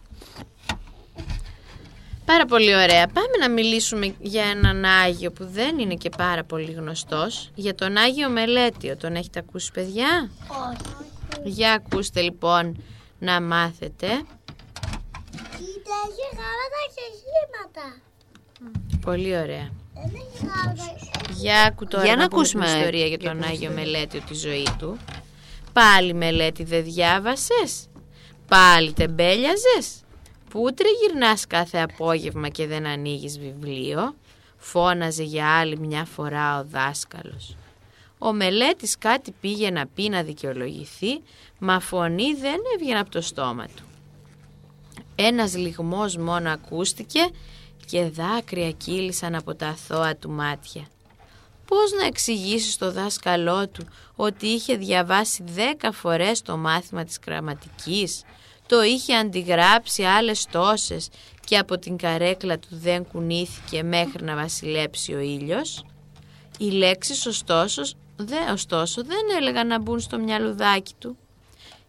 Πάρα 2.25 2.45
πολύ 2.45 2.75
ωραία. 2.75 3.07
Πάμε 3.07 3.37
να 3.41 3.51
μιλήσουμε 3.51 4.15
για 4.21 4.45
έναν 4.45 4.85
Άγιο 4.85 5.31
που 5.33 5.47
δεν 5.47 5.79
είναι 5.79 5.95
και 5.95 6.11
πάρα 6.17 6.45
πολύ 6.45 6.73
γνωστός. 6.73 7.51
Για 7.55 7.75
τον 7.75 7.97
Άγιο 7.97 8.29
Μελέτιο. 8.29 8.97
Τον 8.97 9.15
έχετε 9.15 9.39
ακούσει 9.39 9.73
παιδιά; 9.73 10.31
Όχι. 10.49 10.95
Για 11.45 11.73
ακούστε 11.73 12.21
λοιπόν 12.21 12.83
να 13.19 13.41
μάθετε. 13.41 14.07
Κοίτα, 15.57 15.97
έχει 16.07 16.27
γάλατα 16.39 16.81
και 16.95 17.05
χήματα. 17.21 17.97
Πολύ 19.01 19.37
ωραία. 19.37 19.71
Δεν 19.95 20.11
έχει 20.15 20.47
γάλατα. 20.47 20.97
Για 21.35 21.63
άκου 21.63 21.87
τώρα 21.87 22.05
Για 22.05 22.17
να 22.17 22.23
να 22.23 22.29
πούμε 22.29 22.41
ακούσουμε 22.41 22.65
την 22.65 22.75
ιστορία 22.75 23.07
για 23.07 23.17
για 23.21 23.31
τον 23.31 23.41
την 23.41 23.45
Άγιο 23.45 23.55
ιστορία. 23.55 23.85
Μελέτιο 23.85 24.21
τη 24.21 24.35
ζωή 24.35 24.69
του. 24.79 24.97
Πάλι 25.73 26.15
Μελέτη 26.15 26.65
δεν 26.65 26.85
διάβασες; 26.85 27.89
Πάλι 28.49 28.93
τεμπέλιαζες; 28.93 30.03
Πού 30.51 30.75
τριγυρνάς 30.75 31.47
κάθε 31.47 31.79
απόγευμα 31.79 32.49
και 32.49 32.67
δεν 32.67 32.87
ανοίγεις 32.87 33.39
βιβλίο; 33.39 34.15
Φώναζε 34.57 35.23
για 35.23 35.59
άλλη 35.59 35.79
μια 35.79 36.05
φορά 36.05 36.59
ο 36.59 36.65
δάσκαλος. 36.65 37.57
Ο 38.19 38.33
μελέτης 38.33 38.99
κάτι 38.99 39.35
πήγε 39.41 39.71
να 39.71 39.87
πει 39.87 40.09
να 40.09 40.23
δικαιολογηθεί, 40.23 41.23
μα 41.59 41.81
φωνή 41.81 42.35
δεν 42.35 42.57
έβγαινε 42.75 42.99
από 42.99 43.11
το 43.11 43.21
στόμα 43.21 43.67
του. 43.77 43.85
Ένας 45.15 45.57
λιγμός 45.57 46.17
μόνο 46.17 46.51
ακούστηκε 46.51 47.21
και 47.85 48.09
δάκρυα 48.09 48.71
κύλησαν 48.71 49.35
από 49.35 49.55
τα 49.55 49.67
αθώα 49.67 50.17
του 50.17 50.31
μάτια. 50.31 50.87
Πώς 51.67 51.93
να 51.93 52.07
εξηγήσει 52.07 52.71
στο 52.71 52.93
δάσκαλό 52.93 53.69
του 53.69 53.87
ότι 54.17 54.47
είχε 54.47 54.77
διαβάσει 54.77 55.43
δέκα 55.47 55.93
φορές 55.93 56.43
το 56.43 56.57
μάθημα 56.57 57.05
της 57.05 57.19
γραμματικής, 57.27 58.23
το 58.67 58.83
είχε 58.83 59.15
αντιγράψει 59.15 60.03
άλλες 60.03 60.47
τόσες 60.51 61.09
και 61.45 61.59
από 61.59 61.79
την 61.79 61.97
καρέκλα 61.97 62.59
του 62.59 62.69
δεν 62.71 63.07
κουνήθηκε 63.07 63.83
μέχρι 63.83 64.25
να 64.25 64.35
βασιλέψει 64.35 65.15
ο 65.15 65.19
ήλιος; 65.19 65.85
Οι 66.59 66.71
λέξεις 66.71 67.27
ωστόσο, 67.27 67.83
δε, 68.17 68.51
ωστόσο 68.53 69.05
δεν 69.05 69.37
έλεγαν 69.41 69.67
να 69.67 69.81
μπουν 69.81 70.01
στο 70.01 70.19
μυαλουδάκι 70.19 70.93
του. 70.99 71.17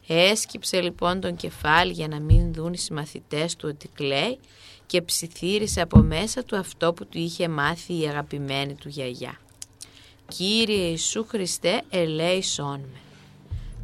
Έσκυψε 0.07 0.81
λοιπόν 0.81 1.19
τον 1.19 1.35
κεφάλι 1.35 1.91
για 1.91 2.07
να 2.07 2.19
μην 2.19 2.53
δουν 2.53 2.73
οι 2.73 2.77
συμμαθητές 2.77 3.55
του 3.55 3.69
ότι 3.71 3.87
κλαίει 3.87 4.39
και 4.85 5.01
ψιθύρισε 5.01 5.81
από 5.81 5.97
μέσα 5.97 6.43
του 6.43 6.57
αυτό 6.57 6.93
που 6.93 7.05
του 7.05 7.17
είχε 7.17 7.47
μάθει 7.47 7.99
η 8.01 8.07
αγαπημένη 8.07 8.73
του 8.73 8.89
γιαγιά. 8.89 9.39
«Κύριε 10.27 10.87
Ιησού 10.87 11.25
Χριστέ, 11.27 11.81
ελέησόν 11.89 12.79
με». 12.79 12.99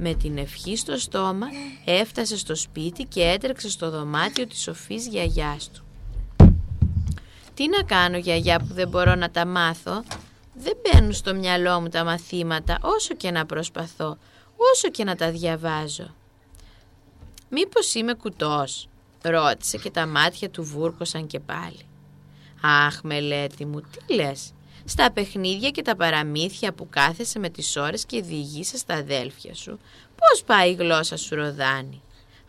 Με 0.03 0.13
την 0.13 0.38
ευχή 0.38 0.75
στο 0.75 0.98
στόμα 0.98 1.48
έφτασε 1.86 2.38
στο 2.38 2.55
σπίτι 2.55 3.03
και 3.03 3.22
έτρεξε 3.22 3.70
στο 3.70 3.89
δωμάτιο 3.89 4.48
της 4.48 4.62
σοφής 4.62 5.08
γιαγιάς 5.08 5.70
του. 5.72 5.84
«Τι 7.53 7.67
να 7.67 7.84
κάνω 7.84 8.17
γιαγιά 8.17 8.60
που 8.60 8.74
δεν 8.74 8.88
μπορώ 8.88 9.15
να 9.15 9.29
τα 9.29 9.46
μάθω, 9.46 10.03
δεν 10.53 10.74
μπαίνουν 10.81 11.14
στο 11.14 11.33
μυαλό 11.33 11.79
μου 11.81 11.87
τα 11.87 12.03
μαθήματα 12.03 12.77
όσο 12.81 13.14
και 13.16 13.31
να 13.31 13.46
προσπαθώ, 13.46 14.18
όσο 14.74 14.90
και 14.90 15.03
να 15.03 15.16
τα 15.16 15.31
διαβάζω». 15.31 16.16
«Μήπως 17.50 17.94
είμαι 17.94 18.14
κουτός» 18.14 18.87
ρώτησε 19.22 19.77
και 19.77 19.92
τα 19.92 20.05
μάτια 20.05 20.50
του 20.50 20.64
βούρκωσαν 20.64 21.27
και 21.27 21.40
πάλι. 21.40 21.79
«Αχ, 22.62 23.01
μελέτη 23.03 23.66
μου, 23.66 23.81
τι 23.81 24.14
λες, 24.14 24.53
στα 24.86 25.12
παιχνίδια 25.12 25.70
και 25.70 25.81
τα 25.81 25.96
παραμύθια 25.96 26.74
που 26.74 26.88
κάθεσαι 26.90 27.40
με 27.40 27.50
τις 27.50 27.75
ώρες 27.75 28.05
και 28.05 28.22
διηγείσαι 28.22 28.77
στα 28.77 28.94
αδέλφια 28.94 29.55
σου, 29.55 29.79
πώς 30.16 30.44
πάει 30.44 30.72
η 30.72 30.74
γλώσσα 30.74 31.18
σου 31.18 31.36
ροδάνει. 31.36 32.01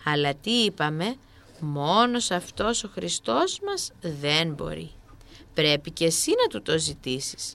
Αλλά 0.05 0.35
τι 0.35 0.51
είπαμε, 0.51 1.15
μόνος 1.61 2.31
αυτός 2.31 2.85
ο 2.85 2.89
Χριστός 2.89 3.61
μας 3.67 3.91
δεν 4.01 4.53
μπορεί. 4.53 4.91
Πρέπει 5.55 5.91
και 5.91 6.05
εσύ 6.05 6.31
να 6.43 6.47
του 6.47 6.63
το 6.63 6.79
ζητήσεις. 6.79 7.55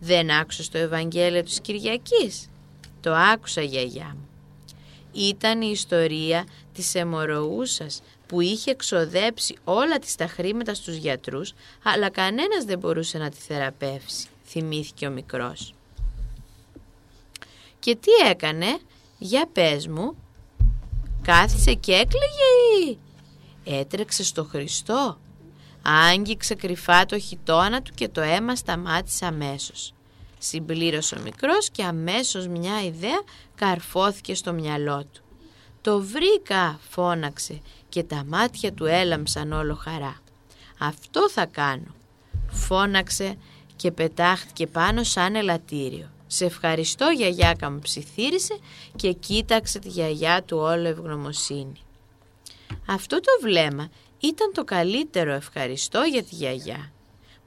Δεν 0.00 0.30
άκουσες 0.30 0.68
το 0.68 0.78
Ευαγγέλιο 0.78 1.42
της 1.42 1.60
Κυριακής; 1.60 2.48
Το 3.00 3.14
άκουσα 3.14 3.62
γιαγιά 3.62 4.16
μου. 4.16 4.28
Ήταν 5.12 5.62
η 5.62 5.68
ιστορία 5.72 6.46
της 6.72 6.94
αιμορροούσας 6.94 8.02
που 8.30 8.40
είχε 8.40 8.70
εξοδέψει 8.70 9.56
όλα 9.64 9.98
της 9.98 10.14
τα 10.14 10.26
χρήματα 10.26 10.74
στους 10.74 10.94
γιατρούς 10.94 11.52
αλλά 11.82 12.10
κανένας 12.10 12.64
δεν 12.64 12.78
μπορούσε 12.78 13.18
να 13.18 13.30
τη 13.30 13.36
θεραπεύσει, 13.36 14.26
θυμήθηκε 14.46 15.06
ο 15.06 15.10
μικρός. 15.10 15.74
Και 17.78 17.96
τι 17.96 18.10
έκανε, 18.28 18.66
για 19.18 19.48
πες 19.52 19.86
μου, 19.86 20.16
κάθισε 21.22 21.74
και 21.74 21.92
έκλαιγε 21.92 22.88
ή 22.88 22.98
έτρεξε 23.64 24.24
στο 24.24 24.44
Χριστό. 24.44 25.18
Άγγιξε 25.82 26.54
κρυφά 26.54 27.06
το 27.06 27.18
χιτώνα 27.18 27.82
του 27.82 27.92
και 27.94 28.08
το 28.08 28.20
αίμα 28.20 28.56
σταμάτησε 28.56 29.26
αμέσως. 29.26 29.94
Συμπλήρωσε 30.38 31.14
ο 31.14 31.20
μικρός 31.22 31.70
και 31.70 31.84
αμέσως 31.84 32.46
μια 32.46 32.84
ιδέα 32.84 33.22
καρφώθηκε 33.54 34.34
στο 34.34 34.52
μυαλό 34.52 35.04
του. 35.12 35.22
«Το 35.82 36.00
βρήκα» 36.00 36.80
φώναξε 36.90 37.60
και 37.90 38.02
τα 38.02 38.24
μάτια 38.28 38.72
του 38.72 38.86
έλαμψαν 38.86 39.52
όλο 39.52 39.74
χαρά. 39.74 40.20
«Αυτό 40.78 41.30
θα 41.30 41.46
κάνω» 41.46 41.94
φώναξε 42.50 43.36
και 43.76 43.90
πετάχτηκε 43.90 44.66
πάνω 44.66 45.04
σαν 45.04 45.34
ελαττήριο. 45.34 46.10
«Σε 46.26 46.44
ευχαριστώ 46.44 47.08
γιαγιάκα 47.16 47.70
μου» 47.70 47.78
ψιθύρισε 47.78 48.58
και 48.96 49.12
κοίταξε 49.12 49.78
τη 49.78 49.88
γιαγιά 49.88 50.42
του 50.42 50.56
όλο 50.56 50.88
ευγνωμοσύνη. 50.88 51.80
Αυτό 52.86 53.20
το 53.20 53.30
βλέμμα 53.42 53.90
ήταν 54.20 54.52
το 54.54 54.64
καλύτερο 54.64 55.32
ευχαριστώ 55.32 56.02
για 56.02 56.22
τη 56.22 56.34
γιαγιά 56.34 56.92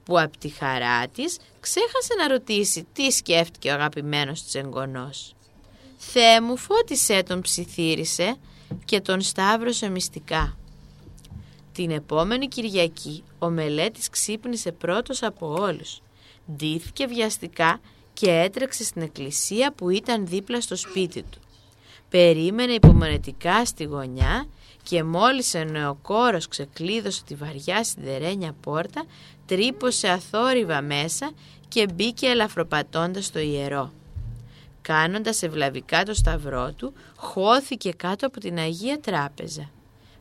που 0.04 0.20
από 0.20 0.38
τη 0.38 0.48
χαρά 0.48 1.08
της 1.08 1.38
ξέχασε 1.60 2.14
να 2.18 2.28
ρωτήσει 2.28 2.86
τι 2.92 3.10
σκέφτηκε 3.10 3.70
ο 3.70 3.72
αγαπημένος 3.72 4.42
της 4.42 4.54
εγγονός. 4.54 5.34
«Θεέ 5.96 6.40
μου 6.40 6.56
φώτισέ 6.56 7.22
τον» 7.22 7.40
ψιθύρισε 7.40 8.36
και 8.84 9.00
τον 9.00 9.20
σταύρωσε 9.20 9.88
μυστικά. 9.88 10.56
Την 11.72 11.90
επόμενη 11.90 12.48
Κυριακή 12.48 13.22
ο 13.38 13.50
μελέτης 13.50 14.10
ξύπνησε 14.10 14.72
πρώτος 14.72 15.22
από 15.22 15.54
όλους. 15.60 16.00
Ντύθηκε 16.52 17.06
βιαστικά 17.06 17.80
και 18.12 18.30
έτρεξε 18.30 18.84
στην 18.84 19.02
εκκλησία 19.02 19.72
που 19.72 19.90
ήταν 19.90 20.26
δίπλα 20.26 20.60
στο 20.60 20.76
σπίτι 20.76 21.22
του. 21.22 21.38
Περίμενε 22.08 22.72
υπομονετικά 22.72 23.64
στη 23.64 23.84
γωνιά 23.84 24.46
και 24.82 25.04
μόλις 25.04 25.54
ο 25.54 25.64
νεοκόρος 25.64 26.48
ξεκλείδωσε 26.48 27.24
τη 27.24 27.34
βαριά 27.34 27.84
σιδερένια 27.84 28.54
πόρτα, 28.60 29.04
τρύπωσε 29.46 30.08
αθόρυβα 30.08 30.82
μέσα 30.82 31.30
και 31.68 31.86
μπήκε 31.94 32.26
ελαφροπατώντας 32.26 33.24
στο 33.24 33.38
ιερό. 33.38 33.92
Κάνοντας 34.88 35.42
ευλαβικά 35.42 36.02
το 36.02 36.14
σταυρό 36.14 36.72
του, 36.72 36.92
χώθηκε 37.16 37.90
κάτω 37.90 38.26
από 38.26 38.40
την 38.40 38.58
Αγία 38.58 39.00
Τράπεζα. 39.00 39.70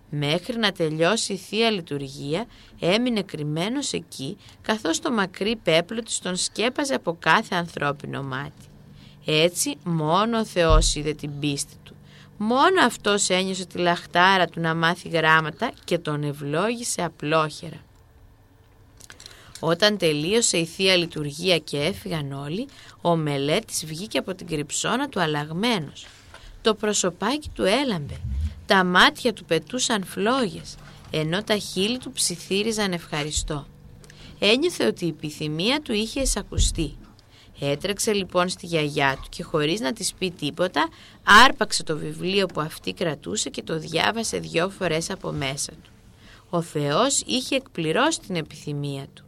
Μέχρι 0.09 0.57
να 0.57 0.71
τελειώσει 0.71 1.33
η 1.33 1.37
Θεία 1.37 1.69
Λειτουργία 1.69 2.45
έμεινε 2.79 3.21
κρυμμένος 3.21 3.93
εκεί 3.93 4.37
καθώς 4.61 4.99
το 4.99 5.11
μακρύ 5.11 5.55
πέπλο 5.55 6.03
της 6.03 6.19
τον 6.19 6.35
σκέπαζε 6.35 6.93
από 6.93 7.17
κάθε 7.19 7.55
ανθρώπινο 7.55 8.23
μάτι. 8.23 8.65
Έτσι 9.25 9.77
μόνο 9.83 10.39
ο 10.39 10.45
Θεός 10.45 10.95
είδε 10.95 11.13
την 11.13 11.39
πίστη 11.39 11.75
του. 11.83 11.95
Μόνο 12.37 12.85
αυτός 12.85 13.29
ένιωσε 13.29 13.65
τη 13.65 13.77
λαχτάρα 13.77 14.47
του 14.47 14.59
να 14.59 14.75
μάθει 14.75 15.09
γράμματα 15.09 15.71
και 15.83 15.97
τον 15.97 16.23
ευλόγησε 16.23 17.03
απλόχερα. 17.03 17.81
Όταν 19.65 19.97
τελείωσε 19.97 20.57
η 20.57 20.65
Θεία 20.65 20.95
Λειτουργία 20.95 21.57
και 21.57 21.79
έφυγαν 21.79 22.31
όλοι, 22.31 22.67
ο 23.05 23.15
μελέτης 23.15 23.85
βγήκε 23.85 24.17
από 24.17 24.35
την 24.35 24.47
κρυψώνα 24.47 25.09
του 25.09 25.19
αλλαγμένος. 25.21 26.05
Το 26.61 26.75
προσωπάκι 26.75 27.49
του 27.49 27.63
έλαμπε, 27.63 28.19
τα 28.65 28.83
μάτια 28.83 29.33
του 29.33 29.45
πετούσαν 29.45 30.03
φλόγες, 30.03 30.75
ενώ 31.11 31.43
τα 31.43 31.57
χείλη 31.57 31.97
του 31.97 32.11
ψιθύριζαν 32.11 32.91
ευχαριστώ. 32.91 33.67
Ένιωθε 34.39 34.85
ότι 34.85 35.05
η 35.05 35.07
επιθυμία 35.07 35.81
του 35.81 35.93
είχε 35.93 36.21
εισακουστεί. 36.21 36.95
Έτρεξε 37.59 38.13
λοιπόν 38.13 38.49
στη 38.49 38.65
γιαγιά 38.65 39.19
του 39.21 39.29
και 39.29 39.43
χωρίς 39.43 39.79
να 39.79 39.93
της 39.93 40.13
πει 40.13 40.31
τίποτα 40.31 40.89
άρπαξε 41.45 41.83
το 41.83 41.97
βιβλίο 41.97 42.45
που 42.45 42.61
αυτή 42.61 42.93
κρατούσε 42.93 43.49
και 43.49 43.63
το 43.63 43.79
διάβασε 43.79 44.37
δυο 44.37 44.69
φορές 44.69 45.09
από 45.09 45.31
μέσα 45.31 45.71
του. 45.71 45.91
ο 46.49 46.61
Θεός 46.61 47.21
είχε 47.25 47.55
εκπληρώσει 47.55 48.19
την 48.19 48.35
επιθυμία 48.35 49.05
του. 49.13 49.25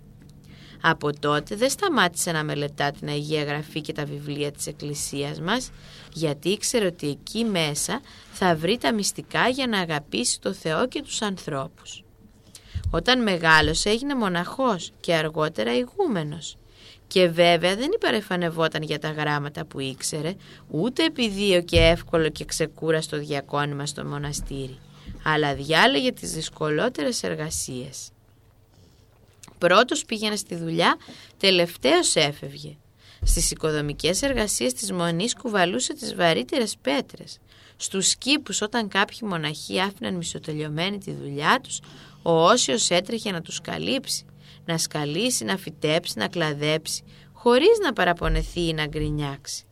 Από 0.88 1.20
τότε 1.20 1.56
δεν 1.56 1.70
σταμάτησε 1.70 2.32
να 2.32 2.44
μελετά 2.44 2.92
την 2.92 3.08
Αγία 3.08 3.44
Γραφή 3.44 3.82
και 3.82 3.94
τα 3.94 4.06
βιβλία 4.06 4.52
της 4.52 4.68
Εκκλησίας 4.68 5.42
μας, 5.42 5.72
γιατί 6.14 6.50
ήξερε 6.50 6.86
ότι 6.86 7.10
εκεί 7.10 7.44
μέσα 7.44 8.02
θα 8.32 8.56
βρει 8.56 8.78
τα 8.78 8.94
μυστικά 8.94 9.48
για 9.48 9.68
να 9.68 9.80
αγαπήσει 9.80 10.40
το 10.40 10.54
Θεό 10.54 10.88
και 10.88 11.02
τους 11.02 11.22
ανθρώπους. 11.22 12.04
Όταν 12.90 13.24
μεγάλωσε 13.24 13.90
έγινε 13.90 14.16
μοναχός 14.16 14.92
και 15.00 15.14
αργότερα 15.14 15.76
ηγούμενος. 15.76 16.58
Και 17.08 17.28
βέβαια 17.28 17.76
δεν 17.76 17.92
υπερεφανευόταν 17.94 18.82
για 18.82 19.00
τα 19.00 19.12
γράμματα 19.12 19.66
που 19.66 19.80
ήξερε, 19.80 20.36
ούτε 20.68 21.04
επειδή 21.04 21.64
και 21.64 21.80
εύκολο 21.80 22.30
και 22.30 22.46
ξεκούραστο 22.46 23.18
διακόνημα 23.18 23.86
στο 23.86 24.06
μοναστήρι, 24.06 24.78
αλλά 25.24 25.56
διάλεγε 25.56 26.12
τις 26.12 26.32
δυσκολότερες 26.32 27.24
εργασίες. 27.24 28.10
Πρώτος 29.68 30.06
πήγαινε 30.06 30.36
στη 30.36 30.56
δουλειά, 30.56 30.98
τελευταίος 31.38 32.16
έφευγε. 32.16 32.78
Στις 33.24 33.52
οικοδομικές 33.52 34.22
εργασίες 34.22 34.74
της 34.74 34.92
μονής 34.92 35.36
κουβαλούσε 35.36 35.94
τις 35.94 36.16
βαρύτερες 36.16 36.76
πέτρες. 36.82 37.40
Στους 37.78 38.16
κήπους 38.16 38.62
όταν 38.62 38.88
κάποιοι 38.88 39.18
μοναχοί 39.22 39.80
άφηναν 39.82 40.16
μισοτελειωμένη 40.16 40.98
τη 40.98 41.12
δουλειά 41.12 41.60
τους, 41.64 41.80
ο 42.22 42.46
Όσιος 42.46 42.90
έτρεχε 42.90 43.32
να 43.32 43.42
τους 43.42 43.62
καλύψει, 43.62 44.26
να 44.66 44.78
σκαλίσει, 44.78 45.44
να 45.44 45.58
φυτέψει, 45.58 46.14
να 46.18 46.28
κλαδέψει, 46.28 47.04
χωρίς 47.34 47.78
να 47.84 47.94
παραπονεθεί 47.94 48.68
ή 48.68 48.74
να 48.74 48.86
γκρινιάξει. 48.86 49.64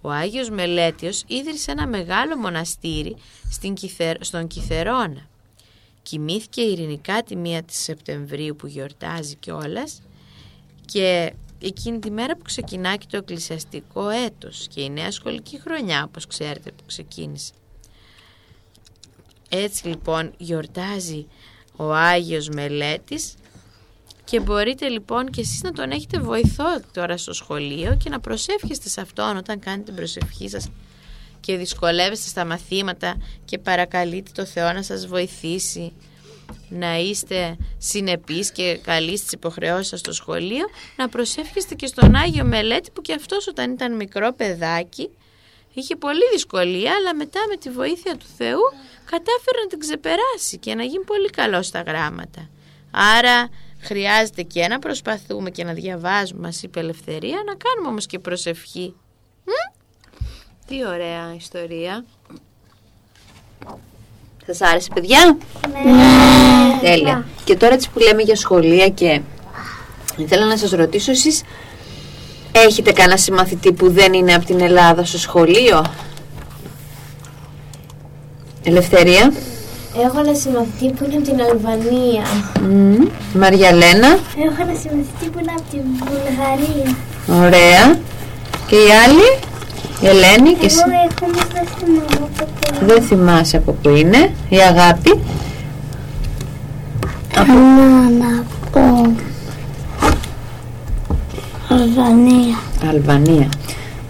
Ο 0.00 0.10
Άγιος 0.10 0.50
Μελέτιος 0.50 1.24
ίδρυσε 1.26 1.70
ένα 1.70 1.86
μεγάλο 1.86 2.36
μοναστήρι 2.36 3.16
στην 3.50 3.74
στον 4.20 4.46
Κιθερώνα. 4.46 5.28
Κοιμήθηκε 6.04 6.60
ειρηνικά 6.60 7.22
τη 7.22 7.36
μία 7.36 7.62
της 7.62 7.78
Σεπτεμβρίου 7.78 8.56
που 8.56 8.66
γιορτάζει 8.66 9.34
κιόλας 9.34 10.02
και 10.84 11.32
εκείνη 11.58 11.98
τη 11.98 12.10
μέρα 12.10 12.36
που 12.36 12.42
ξεκινάει 12.42 12.98
και 12.98 13.06
το 13.10 13.16
εκκλησιαστικό 13.16 14.08
έτος 14.08 14.66
και 14.74 14.80
η 14.80 14.90
νέα 14.90 15.10
σχολική 15.10 15.60
χρονιά 15.60 16.04
όπως 16.04 16.26
ξέρετε 16.26 16.70
που 16.70 16.82
ξεκίνησε. 16.86 17.52
Έτσι 19.48 19.86
λοιπόν 19.86 20.32
γιορτάζει 20.36 21.26
ο 21.76 21.92
Άγιος 21.92 22.48
Μελέτης 22.48 23.34
και 24.24 24.40
μπορείτε 24.40 24.88
λοιπόν 24.88 25.30
και 25.30 25.40
εσείς 25.40 25.62
να 25.62 25.72
τον 25.72 25.90
έχετε 25.90 26.18
βοηθό 26.18 26.80
τώρα 26.92 27.16
στο 27.16 27.32
σχολείο 27.32 27.96
και 27.96 28.10
να 28.10 28.20
προσεύχεστε 28.20 28.88
σε 28.88 29.00
αυτόν 29.00 29.36
όταν 29.36 29.58
κάνετε 29.58 29.82
την 29.82 29.94
προσευχή 29.94 30.48
σας 30.48 30.68
και 31.44 31.56
δυσκολεύεστε 31.56 32.28
στα 32.28 32.44
μαθήματα 32.44 33.16
και 33.44 33.58
παρακαλείτε 33.58 34.30
το 34.34 34.44
Θεό 34.44 34.72
να 34.72 34.82
σας 34.82 35.06
βοηθήσει 35.06 35.92
να 36.68 36.96
είστε 36.98 37.56
συνεπείς 37.78 38.52
και 38.52 38.80
καλοί 38.82 39.16
στις 39.16 39.32
υποχρεώσεις 39.32 39.88
σας 39.88 40.00
στο 40.00 40.12
σχολείο 40.12 40.64
να 40.96 41.08
προσεύχεστε 41.08 41.74
και 41.74 41.86
στον 41.86 42.14
Άγιο 42.14 42.44
Μελέτη 42.44 42.90
που 42.90 43.00
και 43.00 43.12
αυτός 43.12 43.46
όταν 43.48 43.72
ήταν 43.72 43.96
μικρό 43.96 44.32
παιδάκι 44.32 45.10
είχε 45.72 45.96
πολύ 45.96 46.22
δυσκολία 46.32 46.92
αλλά 46.92 47.14
μετά 47.14 47.40
με 47.48 47.56
τη 47.56 47.70
βοήθεια 47.70 48.16
του 48.16 48.26
Θεού 48.36 48.62
κατάφερε 49.04 49.60
να 49.62 49.66
την 49.68 49.78
ξεπεράσει 49.78 50.58
και 50.58 50.74
να 50.74 50.82
γίνει 50.82 51.04
πολύ 51.04 51.30
καλό 51.30 51.62
στα 51.62 51.80
γράμματα. 51.80 52.48
Άρα 52.90 53.48
χρειάζεται 53.80 54.42
και 54.42 54.68
να 54.68 54.78
προσπαθούμε 54.78 55.50
και 55.50 55.64
να 55.64 55.72
διαβάζουμε, 55.72 56.40
μας 56.40 56.62
είπε 56.62 56.80
Ελευθερία, 56.80 57.42
να 57.46 57.54
κάνουμε 57.54 57.88
όμως 57.88 58.06
και 58.06 58.18
προσευχή. 58.18 58.94
Τι 60.68 60.74
ωραία 60.86 61.34
ιστορία. 61.36 62.04
Σας 64.46 64.60
άρεσε 64.60 64.88
παιδιά; 64.94 65.38
Ναι. 65.72 66.88
Τέλεια. 66.88 67.26
Και 67.44 67.56
τώρα 67.56 67.74
έτσι 67.74 67.90
που 67.90 67.98
λέμε 67.98 68.22
για 68.22 68.36
σχολεία 68.36 68.88
και 68.88 69.20
ήθελα 70.16 70.46
να 70.46 70.56
σας 70.56 70.70
ρωτήσω 70.70 71.10
εσείς 71.10 71.42
έχετε 72.52 72.92
κανένα 72.92 73.16
συμμαθητή 73.16 73.72
που 73.72 73.90
δεν 73.90 74.12
είναι 74.12 74.34
από 74.34 74.44
την 74.44 74.60
Ελλάδα 74.60 75.04
στο 75.04 75.18
σχολείο; 75.18 75.84
Ελευθερία. 78.64 79.32
Έχω 80.04 80.18
ένα 80.20 80.34
συμμαθητή 80.34 80.92
που 80.92 81.04
είναι 81.04 81.14
από 81.14 81.24
την 81.24 81.40
Αλβανία. 81.40 82.24
Μμμ. 82.60 83.08
Μαριαλένα. 83.34 84.08
Έχω 84.08 84.62
ένα 84.62 84.74
συμμαθητή 84.80 85.28
που 85.32 85.38
είναι 85.38 85.52
από 85.58 85.62
την 85.70 85.82
Βουλγαρία. 85.98 86.96
Ωραία. 87.28 87.98
Και 88.66 88.76
η 88.76 88.90
άλλη, 89.04 89.38
η 89.53 89.53
Ελένη 90.02 90.54
και 90.54 90.66
εσύ; 90.66 90.78
Εγώ 90.86 91.08
έχω 91.10 91.32
όμως 91.32 91.46
δεν 91.52 91.66
θυμάμαι 91.78 92.30
ποτέ. 92.38 92.94
Δεν 92.94 93.02
θυμάσαι 93.02 93.56
από 93.56 93.72
πού 93.72 93.88
είναι. 93.88 94.32
Η 94.48 94.56
αγάπη. 94.56 95.20
Να, 97.36 97.44
να 98.10 98.44
πω. 98.72 99.12
Αλβανία. 101.68 102.58
Αλβανία. 102.88 103.48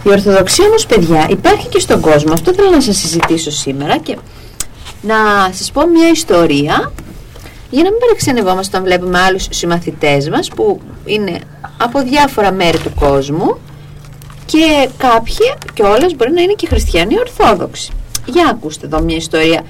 Η 0.04 0.10
Ορθοδοξία 0.10 0.66
όμως 0.66 0.86
παιδιά 0.86 1.26
υπάρχει 1.30 1.68
και 1.68 1.78
στον 1.80 2.00
κόσμο. 2.00 2.32
Αυτό 2.32 2.52
θέλω 2.54 2.70
να 2.70 2.80
σας 2.80 2.96
συζητήσω 2.96 3.50
σήμερα 3.50 3.98
και 3.98 4.18
να 5.02 5.14
σας 5.52 5.72
πω 5.72 5.86
μια 5.86 6.08
ιστορία 6.08 6.92
για 7.70 7.82
να 7.82 7.90
μην 7.90 7.98
παρεξενευόμαστε 7.98 8.76
όταν 8.76 8.88
βλέπουμε 8.88 9.18
άλλους 9.20 9.46
συμμαθητές 9.50 10.28
μας 10.28 10.48
που 10.48 10.80
είναι 11.04 11.40
από 11.76 12.00
διάφορα 12.02 12.52
μέρη 12.52 12.78
του 12.78 12.92
κόσμου 12.94 13.58
και 14.46 14.88
κάποιοι 14.96 15.54
και 15.74 15.82
όλες 15.82 16.16
μπορεί 16.16 16.32
να 16.32 16.42
είναι 16.42 16.52
και 16.52 16.66
χριστιανοί 16.66 17.18
ορθόδοξοι. 17.18 17.92
Για 18.26 18.48
ακούστε 18.48 18.86
εδώ 18.86 19.00
μια 19.00 19.16
ιστορία 19.16 19.64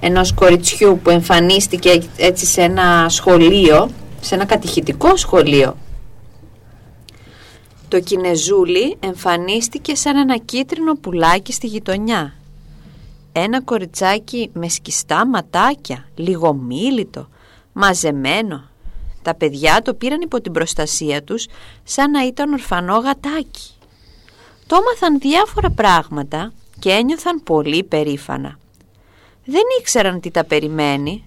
ενός 0.00 0.34
κοριτσιού 0.34 1.00
που 1.02 1.10
εμφανίστηκε 1.10 2.02
έτσι 2.16 2.46
σε 2.46 2.60
ένα 2.62 3.06
σχολείο, 3.08 3.90
σε 4.20 4.34
ένα 4.34 4.44
κατηχητικό 4.44 5.16
σχολείο. 5.16 5.76
Το 7.88 8.00
κινεζούλι 8.00 8.96
εμφανίστηκε 9.00 9.94
σαν 9.94 10.16
ένα 10.16 10.36
κίτρινο 10.36 10.94
πουλάκι 10.94 11.52
στη 11.52 11.66
γειτονιά. 11.66 12.34
Ένα 13.32 13.62
κοριτσάκι 13.62 14.50
με 14.52 14.68
σκιστά 14.68 15.26
ματάκια, 15.26 16.08
λιγομίλητο, 16.14 17.28
μαζεμένο. 17.72 18.64
Τα 19.22 19.34
παιδιά 19.34 19.82
το 19.82 19.94
πήραν 19.94 20.20
υπό 20.20 20.40
την 20.40 20.52
προστασία 20.52 21.22
τους 21.22 21.46
σαν 21.84 22.10
να 22.10 22.26
ήταν 22.26 22.52
ορφανό 22.52 22.98
γατάκι. 22.98 23.70
Το 24.70 24.76
έμαθαν 24.76 25.18
διάφορα 25.18 25.70
πράγματα 25.70 26.52
και 26.78 26.90
ένιωθαν 26.90 27.42
πολύ 27.42 27.84
περήφανα. 27.84 28.58
Δεν 29.44 29.62
ήξεραν 29.80 30.20
τι 30.20 30.30
τα 30.30 30.44
περιμένει. 30.44 31.24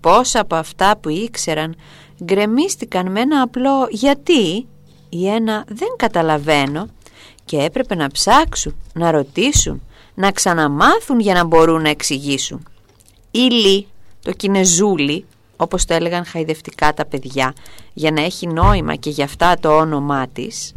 Πόσα 0.00 0.40
από 0.40 0.54
αυτά 0.54 0.96
που 0.96 1.08
ήξεραν 1.08 1.76
γκρεμίστηκαν 2.24 3.10
με 3.10 3.20
ένα 3.20 3.42
απλό 3.42 3.86
«γιατί» 3.90 4.66
ή 5.08 5.28
ένα 5.28 5.64
«δεν 5.68 5.88
καταλαβαίνω» 5.96 6.88
και 7.44 7.56
έπρεπε 7.56 7.94
να 7.94 8.08
ψάξουν, 8.08 8.76
να 8.92 9.10
ρωτήσουν, 9.10 9.82
να 10.14 10.32
ξαναμάθουν 10.32 11.20
για 11.20 11.34
να 11.34 11.44
μπορούν 11.44 11.82
να 11.82 11.88
εξηγήσουν. 11.88 12.68
Η 13.30 13.38
Λί, 13.38 13.86
το 14.22 14.32
κινεζούλι, 14.32 15.24
όπως 15.56 15.84
το 15.84 15.94
έλεγαν 15.94 16.24
χαϊδευτικά 16.24 16.94
τα 16.94 17.06
παιδιά, 17.06 17.54
για 17.92 18.10
να 18.10 18.22
έχει 18.22 18.46
νόημα 18.46 18.94
και 18.94 19.10
γι' 19.10 19.22
αυτά 19.22 19.58
το 19.60 19.76
όνομά 19.76 20.28
της, 20.28 20.74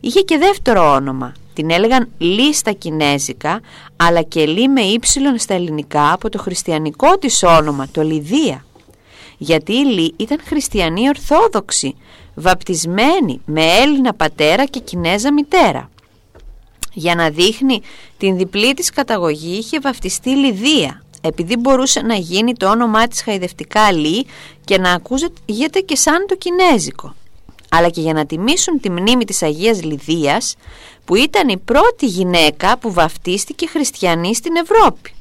είχε 0.00 0.20
και 0.20 0.38
δεύτερο 0.38 0.92
όνομα. 0.92 1.32
Την 1.54 1.70
έλεγαν 1.70 2.08
Λί 2.18 2.54
στα 2.54 2.72
κινέζικα, 2.72 3.60
αλλά 3.96 4.22
και 4.22 4.46
Λί 4.46 4.68
με 4.68 4.80
ύψιλον 4.80 5.38
στα 5.38 5.54
ελληνικά 5.54 6.12
από 6.12 6.28
το 6.28 6.38
χριστιανικό 6.38 7.18
της 7.18 7.42
όνομα, 7.42 7.88
το 7.92 8.02
Λιδία. 8.02 8.64
Γιατί 9.38 9.72
η 9.72 9.84
Λί 9.84 10.14
ήταν 10.16 10.38
χριστιανή 10.44 11.08
ορθόδοξη, 11.08 11.94
βαπτισμένη 12.34 13.40
με 13.44 13.64
Έλληνα 13.64 14.14
πατέρα 14.14 14.64
και 14.64 14.80
Κινέζα 14.80 15.32
μητέρα. 15.32 15.90
Για 16.92 17.14
να 17.14 17.30
δείχνει 17.30 17.80
την 18.18 18.36
διπλή 18.36 18.74
της 18.74 18.90
καταγωγή 18.90 19.56
είχε 19.56 19.80
βαφτιστεί 19.80 20.30
Λιδία 20.30 21.02
επειδή 21.22 21.56
μπορούσε 21.56 22.00
να 22.00 22.14
γίνει 22.14 22.54
το 22.54 22.70
όνομά 22.70 23.08
της 23.08 23.22
χαϊδευτικά 23.22 23.92
Λί 23.92 24.26
και 24.64 24.78
να 24.78 24.92
ακούγεται 24.92 25.80
και 25.80 25.96
σαν 25.96 26.26
το 26.28 26.36
κινέζικο. 26.36 27.14
Αλλά 27.68 27.88
και 27.88 28.00
για 28.00 28.12
να 28.12 28.26
τιμήσουν 28.26 28.80
τη 28.80 28.90
μνήμη 28.90 29.24
της 29.24 29.42
Αγίας 29.42 29.82
Λιδίας 29.82 30.54
που 31.04 31.14
ήταν 31.14 31.48
η 31.48 31.58
πρώτη 31.58 32.06
γυναίκα 32.06 32.78
που 32.78 32.92
βαφτίστηκε 32.92 33.66
χριστιανή 33.66 34.34
στην 34.34 34.56
Ευρώπη. 34.56 35.14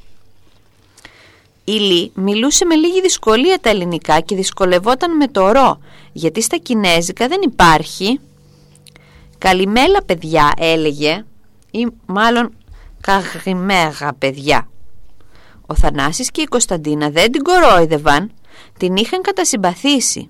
Η 1.64 1.72
Λί 1.72 2.12
μιλούσε 2.14 2.66
με 2.66 2.76
λίγη 2.76 3.02
δυσκολία 3.02 3.60
τα 3.62 3.70
ελληνικά 3.70 4.20
και 4.20 4.36
δυσκολευόταν 4.36 5.16
με 5.16 5.28
το 5.28 5.52
ρο 5.52 5.80
γιατί 6.12 6.42
στα 6.42 6.58
κινέζικα 6.58 7.28
δεν 7.28 7.40
υπάρχει. 7.44 8.20
«Καλημέρα 9.38 10.02
παιδιά» 10.06 10.52
έλεγε 10.58 11.26
ή 11.72 11.88
μάλλον 12.06 12.54
«καγημέρα 13.02 14.14
παιδιά». 14.18 14.70
Ο 15.66 15.76
Θανάσης 15.76 16.32
και 16.32 16.42
η 16.42 16.46
Κωνσταντίνα 16.46 17.10
δεν 17.10 17.32
την 17.32 17.44
κορόιδευαν, 17.44 18.32
την 18.78 18.96
είχαν 18.96 19.22
κατασυμπαθήσει. 19.22 20.30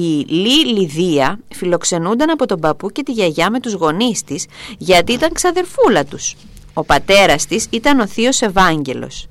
Η 0.00 0.24
Λί 0.28 0.66
Λιδία 0.66 1.38
φιλοξενούνταν 1.54 2.30
από 2.30 2.46
τον 2.46 2.60
παππού 2.60 2.90
και 2.90 3.02
τη 3.02 3.12
γιαγιά 3.12 3.50
με 3.50 3.60
τους 3.60 3.72
γονείς 3.72 4.22
της 4.24 4.46
γιατί 4.78 5.12
ήταν 5.12 5.32
ξαδερφούλα 5.32 6.04
τους. 6.04 6.34
Ο 6.74 6.84
πατέρας 6.84 7.46
της 7.46 7.66
ήταν 7.70 8.00
ο 8.00 8.06
θείος 8.06 8.42
Ευάγγελος. 8.42 9.26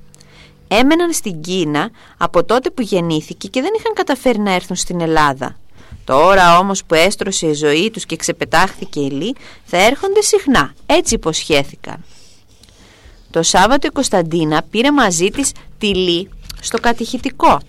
έμεναν 0.68 1.12
στην 1.12 1.40
Κίνα 1.40 1.90
από 2.16 2.44
τότε 2.44 2.70
που 2.70 2.82
γεννήθηκε 2.82 3.48
και 3.48 3.60
δεν 3.60 3.70
είχαν 3.78 3.92
καταφέρει 3.94 4.38
να 4.38 4.52
έρθουν 4.52 4.76
στην 4.76 5.00
Ελλάδα. 5.00 5.56
Τώρα 6.04 6.58
όμως 6.58 6.84
που 6.84 6.94
έστρωσε 6.94 7.46
η 7.46 7.54
ζωή 7.54 7.90
τους 7.90 8.06
και 8.06 8.16
ξεπετάχθηκε 8.16 9.00
η 9.00 9.10
Λύ, 9.10 9.34
θα 9.64 9.76
έρχονται 9.76 10.22
συχνά, 10.22 10.74
έτσι 10.86 11.14
υποσχέθηκαν. 11.14 12.04
Το 13.30 13.42
Σάββατο 13.42 13.86
η 13.86 13.90
Κωνσταντίνα 13.90 14.62
πήρε 14.70 14.92
μαζί 14.92 15.28
της 15.30 15.52
τη 15.78 15.94
Λύ 15.94 16.28
στο 16.60 16.78
κατηχητικό. 16.78 17.60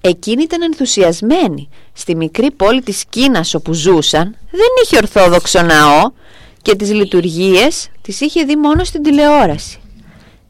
Εκείνη 0.00 0.42
ήταν 0.42 0.62
ενθουσιασμένη. 0.62 1.68
Στη 1.92 2.16
μικρή 2.16 2.50
πόλη 2.50 2.82
της 2.82 3.04
Κίνας 3.08 3.54
όπου 3.54 3.72
ζούσαν 3.72 4.36
δεν 4.50 4.68
είχε 4.84 4.96
ορθόδοξο 4.96 5.62
ναό 5.62 6.10
και 6.62 6.76
τις 6.76 6.92
λειτουργίες 6.92 7.88
τις 8.02 8.20
είχε 8.20 8.44
δει 8.44 8.56
μόνο 8.56 8.84
στην 8.84 9.02
τηλεόραση. 9.02 9.80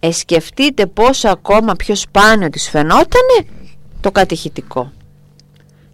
Εσκεφτείτε 0.00 0.86
πόσο 0.86 1.28
ακόμα 1.28 1.74
πιο 1.74 1.94
σπάνιο 1.94 2.50
της 2.50 2.68
φαινότανε 2.70 3.46
το 4.00 4.10
κατηχητικό. 4.10 4.92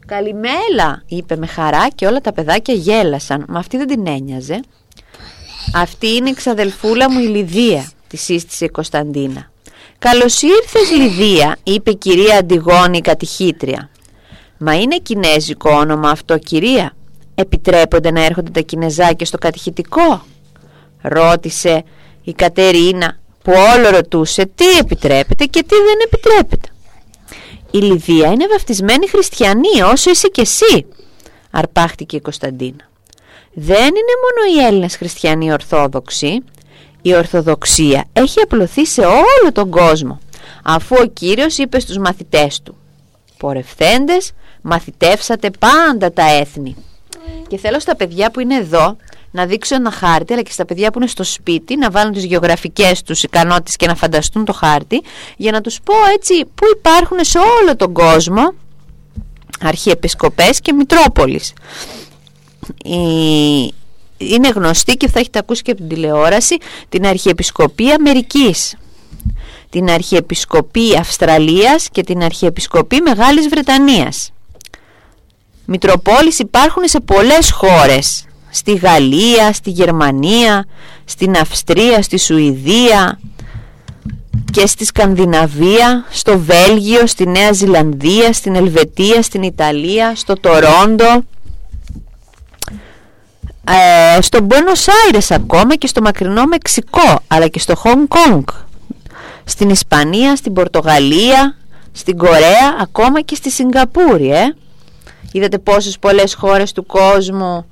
«Καλημέλα» 0.07 1.03
είπε 1.07 1.37
με 1.37 1.47
χαρά 1.47 1.89
και 1.89 2.07
όλα 2.07 2.21
τα 2.21 2.33
παιδάκια 2.33 2.75
γέλασαν, 2.75 3.45
μα 3.49 3.59
αυτή 3.59 3.77
δεν 3.77 3.87
την 3.87 4.07
ένοιαζε. 4.07 4.61
«Αυτή 5.75 6.15
είναι 6.15 6.31
η 6.31 6.35
ξαδελφούλα 6.35 7.11
μου 7.11 7.19
η 7.19 7.27
Λιδία», 7.27 7.91
τη 8.09 8.17
σύστησε 8.17 8.65
η 8.65 8.69
Κωνσταντίνα. 8.69 9.51
«Καλώς 9.99 10.43
ήρθες 10.43 10.91
Λιδία», 10.91 11.57
είπε 11.63 11.91
η 11.91 11.97
κυρία 11.97 12.39
Αντιγόνη 12.39 12.97
η 12.97 13.01
κατηχήτρια. 13.01 13.91
«Μα 14.59 14.75
είναι 14.75 14.97
κινέζικο 14.97 15.71
όνομα 15.71 16.11
αυτό 16.11 16.39
κυρία; 16.39 16.97
Επιτρέπονται 17.35 18.11
να 18.11 18.25
έρχονται 18.25 18.51
τα 18.51 18.61
κινεζάκια 18.61 19.27
στο 19.27 19.39
κατηχητικό» 19.39 20.25
ρώτησε 21.09 21.85
η 22.23 22.33
Κατερίνα 22.33 23.19
που 23.43 23.53
όλο 23.75 23.91
ρωτούσε 23.91 24.51
τι 24.55 24.71
επιτρέπεται 24.79 25.45
και 25.45 25.63
τι 25.63 25.75
δεν 25.75 25.99
επιτρέπεται. 26.05 26.69
Η 27.71 27.79
Λιδία 27.79 28.31
είναι 28.31 28.47
βαφτισμένη 28.47 29.09
χριστιανή 29.09 29.83
όσο 29.93 30.11
είσαι 30.11 30.29
και 30.29 30.41
εσύ, 30.41 30.87
αρπάχτηκε 31.51 32.17
η 32.17 32.21
Κωνσταντίνα. 32.21 32.91
Δεν 33.53 33.87
είναι 33.87 34.15
μόνο 34.25 34.55
οι 34.55 34.67
Έλληνες 34.67 34.97
χριστιανοί 34.97 35.53
ορθόδοξοι, 35.53 36.43
η 37.09 37.15
Ορθοδοξία 37.15 38.05
έχει 38.13 38.41
απλωθεί 38.41 38.87
σε 38.87 39.01
όλο 39.01 39.53
τον 39.53 39.71
κόσμο, 39.71 40.19
αφού 40.63 40.97
ο 41.01 41.07
Κύριος 41.07 41.59
είπε 41.59 41.81
στους 41.81 41.99
μαθητές 41.99 42.61
του 42.63 42.77
«Πορευθέντες, 43.37 44.33
μαθητεύσατε 44.63 45.51
πάντα 45.59 46.13
τα 46.13 46.23
έθνη». 46.23 46.77
Και 47.49 47.59
θέλω 47.59 47.81
στα 47.81 47.97
παιδιά 47.97 48.31
που 48.31 48.41
είναι 48.41 48.55
εδώ 48.55 48.97
να 49.31 49.47
δείξω 49.47 49.75
ένα 49.75 49.91
χάρτη, 49.91 50.33
αλλά 50.33 50.43
και 50.43 50.51
στα 50.51 50.65
παιδιά 50.65 50.91
που 50.91 50.99
είναι 50.99 51.09
στο 51.09 51.25
σπίτι 51.25 51.77
να 51.77 51.91
βάλουν 51.91 52.13
τις 52.13 52.25
γεωγραφικές 52.25 53.03
τους 53.03 53.23
ικανότητες 53.23 53.77
και 53.77 53.87
να 53.87 53.95
φανταστούν 53.95 54.45
το 54.45 54.53
χάρτη, 54.53 55.03
για 55.37 55.53
να 55.53 55.61
τους 55.61 55.81
πω 55.85 55.95
έτσι 56.15 56.45
που 56.45 56.65
υπάρχουν 56.77 57.19
σε 57.21 57.39
όλο 57.39 57.77
τον 57.77 57.93
κόσμο 57.93 58.55
αρχιεπισκοπές 59.61 60.61
και 60.61 60.73
μητρόπολεις. 60.73 61.53
Είναι 64.17 64.49
γνωστή 64.49 64.95
και 64.95 65.09
θα 65.09 65.19
έχετε 65.19 65.39
ακούσει 65.39 65.63
και 65.63 65.71
από 65.71 65.81
την 65.81 65.89
τηλεόραση 65.89 66.57
την 66.89 67.07
Αρχιεπισκοπή 67.07 67.91
Αμερικής. 67.91 68.77
Την 69.71 69.91
Αρχιεπισκοπή 69.91 70.97
Αυστραλίας 70.99 71.89
και 71.93 72.03
την 72.03 72.23
Αρχιεπισκοπή 72.23 73.01
Μεγάλης 73.01 73.49
Βρετανίας. 73.49 74.33
Μητροπόλεις 75.65 76.39
υπάρχουν 76.39 76.83
σε 76.87 77.01
πολλές 77.01 77.51
χώρες. 77.51 78.25
Στη 78.51 78.75
Γαλλία, 78.75 79.53
στη 79.53 79.71
Γερμανία, 79.71 80.67
στην 81.05 81.37
Αυστρία, 81.37 82.03
στη 82.03 82.19
Σουηδία 82.19 83.19
και 84.53 84.67
στη 84.67 84.85
Σκανδιναβία, 84.85 86.05
στο 86.11 86.39
Βέλγιο, 86.39 87.07
στη 87.07 87.29
Νέα 87.29 87.53
Ζηλανδία, 87.53 88.33
στην 88.33 88.55
Ελβετία, 88.55 89.23
στην 89.23 89.43
Ιταλία, 89.43 90.15
στο 90.15 90.35
Τορόντο, 90.35 91.25
ε, 93.71 94.21
στο 94.21 94.41
Μπένος 94.41 94.87
Άιρες 94.89 95.31
ακόμα 95.31 95.77
και 95.77 95.87
στο 95.87 96.01
μακρινό 96.01 96.45
Μεξικό, 96.45 97.21
αλλά 97.29 97.49
και 97.49 97.59
στο 97.59 97.77
Χονγκ 97.77 98.07
Κόνγκ, 98.09 98.45
στην 99.45 99.71
Ισπανία, 99.71 100.37
στην 100.37 100.53
Πορτογαλία, 100.53 101.57
στην 101.93 102.17
Κορέα, 102.17 102.77
ακόμα 102.81 103.21
και 103.21 103.35
στη 103.35 103.51
Σιγκαπούρη, 103.51 104.31
ε. 104.31 104.55
Είδατε 105.33 105.59
πόσες 105.59 105.99
πολλές 105.99 106.35
χώρες 106.35 106.73
του 106.73 106.87
κόσμου 106.87 107.71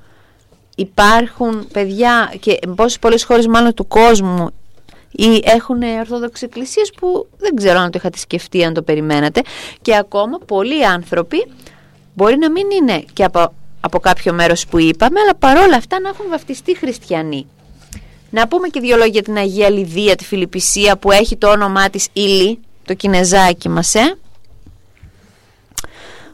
υπάρχουν 0.76 1.68
παιδιά 1.72 2.34
και 2.40 2.58
πόσες 2.74 2.98
πολλές 2.98 3.24
χώρες 3.24 3.46
μάλλον 3.46 3.74
του 3.74 3.86
κόσμου 3.86 4.50
ή 5.10 5.42
έχουν 5.44 5.82
ορθόδοξες 5.82 6.42
εκκλησίες 6.42 6.92
που 6.96 7.26
δεν 7.38 7.54
ξέρω 7.54 7.78
αν 7.78 7.90
το 7.90 7.98
είχατε 7.98 8.18
σκεφτεί 8.18 8.64
αν 8.64 8.74
το 8.74 8.82
περιμένατε 8.82 9.42
και 9.82 9.96
ακόμα 9.96 10.38
πολλοί 10.46 10.86
άνθρωποι 10.86 11.46
μπορεί 12.14 12.38
να 12.38 12.50
μην 12.50 12.66
είναι 12.70 13.04
και 13.12 13.24
από, 13.24 13.52
από 13.94 14.08
κάποιο 14.08 14.32
μέρος 14.32 14.66
που 14.66 14.78
είπαμε 14.78 15.20
αλλά 15.20 15.34
παρόλα 15.34 15.76
αυτά 15.76 16.00
να 16.00 16.08
έχουν 16.08 16.26
βαφτιστεί 16.28 16.76
χριστιανοί. 16.76 17.46
Να 18.30 18.48
πούμε 18.48 18.68
και 18.68 18.80
δύο 18.80 18.96
λόγια 18.96 19.12
για 19.12 19.22
την 19.22 19.36
Αγία 19.36 19.70
Λιδία, 19.70 20.16
τη 20.16 20.24
Φιλιππισία 20.24 20.96
που 20.96 21.10
έχει 21.10 21.36
το 21.36 21.50
όνομά 21.50 21.90
της 21.90 22.08
Ήλι, 22.12 22.58
το 22.84 22.94
κινεζάκι 22.94 23.68
μας, 23.68 23.94
ε; 23.94 24.16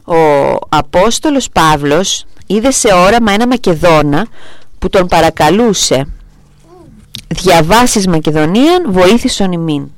Ο 0.03 0.53
Απόστολος 0.69 1.49
Παύλος 1.49 2.25
είδε 2.47 2.71
σε 2.71 2.93
όραμα 2.93 3.31
ένα 3.31 3.47
Μακεδόνα 3.47 4.27
που 4.79 4.89
τον 4.89 5.07
παρακαλούσε. 5.07 6.07
Διαβάσεις 7.27 8.07
Μακεδονίαν 8.07 8.91
βοήθησον 8.91 9.51
ημίν 9.51 9.91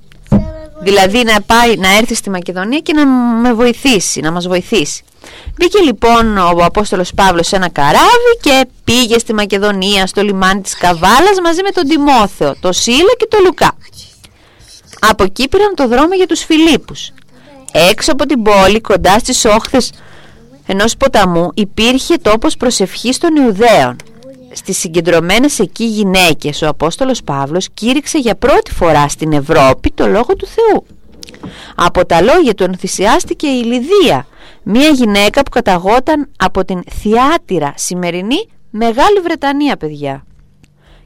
δηλαδή 0.83 1.23
να 1.23 1.41
πάει 1.41 1.75
να 1.75 1.97
έρθει 1.97 2.15
στη 2.15 2.29
Μακεδονία 2.29 2.79
και 2.79 2.93
να 2.93 3.05
με 3.41 3.53
βοηθήσει 3.53 4.19
να 4.19 4.31
μας 4.31 4.47
βοηθήσει 4.47 5.03
Μπήκε 5.57 5.79
λοιπόν 5.79 6.37
ο 6.37 6.63
Απόστολος 6.65 7.13
Παύλος 7.13 7.47
σε 7.47 7.55
ένα 7.55 7.69
καράβι 7.69 8.37
και 8.41 8.65
πήγε 8.83 9.19
στη 9.19 9.33
Μακεδονία 9.33 10.07
στο 10.07 10.21
λιμάνι 10.21 10.61
της 10.61 10.77
Καβάλας 10.77 11.39
μαζί 11.43 11.61
με 11.63 11.69
τον 11.69 11.87
Τιμόθεο, 11.87 12.55
το 12.59 12.71
Σίλα 12.71 13.13
και 13.17 13.27
τον 13.29 13.43
Λουκά. 13.43 13.77
Από 14.99 15.23
εκεί 15.23 15.47
πήραν 15.47 15.75
το 15.75 15.87
δρόμο 15.87 16.13
για 16.13 16.27
τους 16.27 16.43
Φιλίππους. 16.43 17.11
Έξω 17.71 18.11
από 18.11 18.25
την 18.25 18.41
πόλη, 18.41 18.81
κοντά 18.81 19.19
στις 19.19 19.45
όχθες 19.45 19.91
ενός 20.65 20.97
ποταμού 20.97 21.49
υπήρχε 21.53 22.17
τόπος 22.17 22.57
προσευχής 22.57 23.17
των 23.17 23.35
Ιουδαίων. 23.35 23.95
Στις 24.55 24.77
συγκεντρωμένες 24.77 25.59
εκεί 25.59 25.85
γυναίκες 25.85 26.61
ο 26.61 26.67
Απόστολος 26.67 27.23
Παύλος 27.23 27.69
κήρυξε 27.73 28.17
για 28.17 28.35
πρώτη 28.35 28.71
φορά 28.71 29.07
στην 29.07 29.33
Ευρώπη 29.33 29.91
το 29.91 30.07
Λόγο 30.07 30.35
του 30.35 30.45
Θεού. 30.45 30.85
Από 31.75 32.05
τα 32.05 32.21
λόγια 32.21 32.53
του 32.53 32.63
ενθουσιάστηκε 32.63 33.47
η 33.47 33.63
Λιδία, 33.63 34.27
μια 34.63 34.89
γυναίκα 34.89 35.43
που 35.43 35.49
καταγόταν 35.49 36.29
από 36.37 36.65
την 36.65 36.81
Θιάτυρα 36.91 37.73
σημερινή 37.75 38.47
Μεγάλη 38.69 39.19
Βρετανία 39.19 39.77
παιδιά 39.77 40.25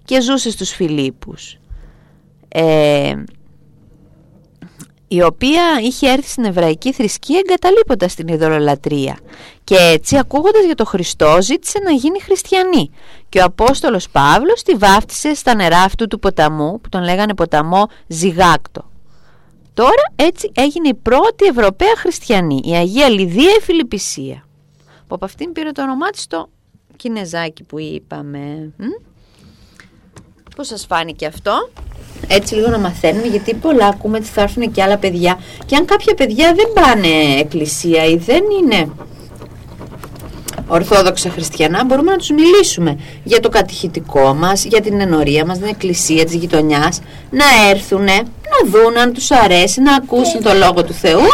και 0.06 0.22
ζούσε 0.22 0.52
στους 0.52 0.70
Φιλίππους. 0.70 1.58
Ε, 2.48 3.14
η 5.08 5.24
οποία 5.24 5.64
είχε 5.82 6.10
έρθει 6.10 6.30
στην 6.30 6.46
εβραϊκή 6.46 6.94
θρησκεία 6.94 7.40
εγκαταλείποντας 7.46 8.16
την 8.16 8.28
ειδωλολατρεία 8.28 9.18
και 9.64 9.76
έτσι 9.76 10.18
ακούγοντας 10.18 10.66
για 10.66 10.76
το 10.76 10.86
Χριστό 10.86 11.38
ζήτησε 11.42 11.80
να 11.84 11.92
γίνει 11.92 12.20
χριστιανή 12.20 12.92
και 13.30 13.40
ο 13.40 13.44
Απόστολος 13.44 14.10
Παύλος 14.10 14.64
τη 14.64 14.76
βάφτισε 14.76 15.34
στα 15.34 15.56
νερά 15.56 15.80
αυτού 15.80 16.08
του 16.08 16.20
ποταμού 16.20 16.82
που 16.82 16.90
τον 16.90 17.04
λέγανε 17.04 17.34
ποταμό 17.34 17.88
Ζυγάκτο. 18.08 18.90
Τώρα 19.74 20.14
έτσι 20.16 20.52
έγινε 20.56 20.88
η 20.88 20.94
πρώτη 20.94 21.46
Ευρωπαία 21.46 21.96
χριστιανή, 21.98 22.62
η 22.64 22.72
Αγία 22.76 23.10
Λιδία 23.10 23.52
η 23.60 23.62
Φιλιππισία 23.62 24.48
που 25.08 25.16
από 25.16 25.26
αυτήν 25.26 25.52
πήρε 25.52 25.72
το 25.72 25.82
όνομά 25.82 26.10
της 26.10 26.28
το 26.28 26.50
Κινεζάκι 26.96 27.64
που 27.64 27.80
είπαμε. 27.80 28.74
Πώς 30.56 30.68
σας 30.68 30.86
φάνηκε 30.86 31.26
αυτό; 31.26 31.70
Έτσι 32.28 32.56
λίγο 32.56 32.68
να 32.68 32.80
μαθαίνουμε 32.80 33.28
γιατί 33.28 33.54
πολλά 33.54 33.88
ακούμε 33.88 34.18
ότι 34.18 34.28
θα 34.28 34.42
έρθουν 34.42 34.72
και 34.72 34.84
άλλα 34.84 34.98
παιδιά. 34.98 35.40
Και 35.66 35.76
αν 35.76 35.86
κάποια 35.86 36.14
παιδιά 36.14 36.54
δεν 36.56 36.66
πάνε 36.74 37.40
εκκλησία 37.40 38.04
ή 38.06 38.18
δεν 38.18 38.44
είναι 38.62 38.90
ορθόδοξα 40.68 41.30
χριστιανά 41.30 41.84
μπορούμε 41.84 42.12
να 42.12 42.18
τους 42.18 42.30
μιλήσουμε 42.30 43.00
για 43.24 43.40
το 43.40 43.50
κατηχητικό 43.50 44.34
μας, 44.34 44.66
για 44.66 44.82
την 44.82 45.00
ενορία 45.00 45.46
μας, 45.46 45.58
την 45.58 45.68
εκκλησία 45.68 46.26
της 46.26 46.34
γειτονιάς 46.36 47.02
να 47.30 47.46
έρθουν, 47.70 48.04
να 48.04 48.70
δουν 48.72 48.98
αν 48.98 49.14
τους 49.14 49.32
αρέσει, 49.32 49.82
να 49.82 49.96
ακούσουν 49.96 50.44
το 50.44 50.54
Λόγο 50.54 50.84
του 50.84 50.94
Θεού 50.94 51.28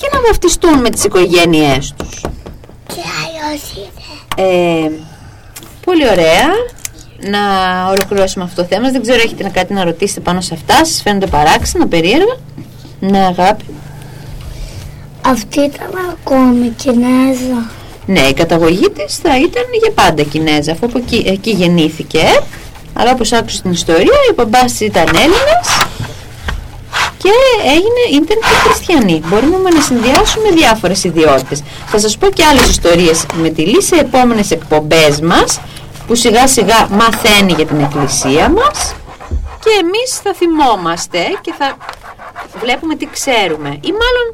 και 0.00 0.08
να 0.12 0.20
βαφτιστούν 0.26 0.80
με 0.80 0.90
τις 0.90 1.04
οικογένειές 1.04 1.94
τους. 1.96 2.24
Ε, 4.36 4.90
πολύ 5.84 6.08
ωραία 6.08 6.48
να 7.20 7.40
ολοκληρώσουμε 7.90 8.44
αυτό 8.44 8.62
το 8.62 8.68
θέμα. 8.68 8.90
Δεν 8.90 9.02
ξέρω, 9.02 9.20
έχετε 9.24 9.50
κάτι 9.52 9.72
να 9.72 9.84
ρωτήσετε 9.84 10.20
πάνω 10.20 10.40
σε 10.40 10.54
αυτά. 10.54 10.84
Σας 10.84 11.02
φαίνονται 11.02 11.26
παράξενα, 11.26 11.86
περίεργα. 11.86 12.36
Ναι, 13.00 13.18
αγάπη. 13.18 13.64
Αυτή 15.26 15.60
ήταν 15.60 15.90
ακόμη 16.10 16.68
Κινέζα. 16.68 17.70
Ναι, 18.06 18.20
η 18.20 18.32
καταγωγή 18.32 18.90
της 18.90 19.16
θα 19.16 19.36
ήταν 19.36 19.64
για 19.82 19.92
πάντα 19.94 20.22
Κινέζα, 20.22 20.72
αφού 20.72 20.86
από 20.86 20.98
εκεί, 20.98 21.24
εκεί 21.26 21.50
γεννήθηκε. 21.50 22.22
Αλλά 22.92 23.10
όπως 23.10 23.32
άκουσα 23.32 23.62
την 23.62 23.70
ιστορία, 23.70 24.12
ο 24.30 24.34
μπαμπάς 24.34 24.80
ήταν 24.80 25.06
Έλληνας 25.06 25.86
και 27.18 27.30
έγινε, 27.66 28.22
ήταν 28.22 28.36
και 28.40 28.68
χριστιανοί. 28.68 29.22
Μπορούμε 29.26 29.70
να 29.70 29.80
συνδυάσουμε 29.80 30.50
διάφορες 30.50 31.04
ιδιότητες. 31.04 31.62
Θα 31.86 31.98
σας 31.98 32.16
πω 32.16 32.30
και 32.30 32.44
άλλες 32.44 32.68
ιστορίες 32.68 33.26
με 33.34 33.48
τη 33.48 33.62
Λύση 33.62 33.86
σε 33.86 33.96
επόμενες 33.96 34.50
εκπομπές 34.50 35.20
μας 35.20 35.60
που 36.06 36.14
σιγά 36.14 36.46
σιγά 36.46 36.88
μαθαίνει 36.90 37.52
για 37.52 37.66
την 37.66 37.80
εκκλησία 37.80 38.48
μας 38.48 38.94
και 39.60 39.70
εμείς 39.80 40.18
θα 40.22 40.34
θυμόμαστε 40.34 41.18
και 41.40 41.52
θα 41.58 41.76
βλέπουμε 42.60 42.94
τι 42.94 43.06
ξέρουμε. 43.06 43.68
Ή 43.68 43.92
μάλλον 44.02 44.26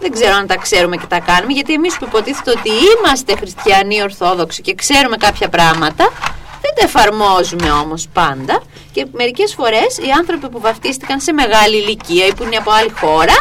δεν 0.00 0.10
ξέρω 0.10 0.34
αν 0.34 0.46
τα 0.46 0.56
ξέρουμε 0.56 0.96
και 0.96 1.06
τα 1.06 1.20
κάνουμε 1.20 1.52
γιατί 1.52 1.72
εμείς 1.72 1.96
που 1.96 2.04
υποτίθεται 2.04 2.50
ότι 2.50 2.70
είμαστε 2.70 3.36
χριστιανοί 3.36 4.02
ορθόδοξοι 4.02 4.62
και 4.62 4.74
ξέρουμε 4.74 5.16
κάποια 5.16 5.48
πράγματα 5.48 6.12
δεν 6.60 6.72
τα 6.74 6.82
εφαρμόζουμε 6.84 7.70
όμως 7.70 8.08
πάντα. 8.12 8.62
Και 8.92 9.06
μερικές 9.12 9.54
φορές 9.54 9.98
οι 9.98 10.10
άνθρωποι 10.18 10.48
που 10.48 10.60
βαφτίστηκαν 10.60 11.20
σε 11.20 11.32
μεγάλη 11.32 11.76
ηλικία 11.76 12.26
ή 12.26 12.34
που 12.34 12.42
είναι 12.44 12.56
από 12.56 12.70
άλλη 12.70 12.92
χώρα 13.00 13.36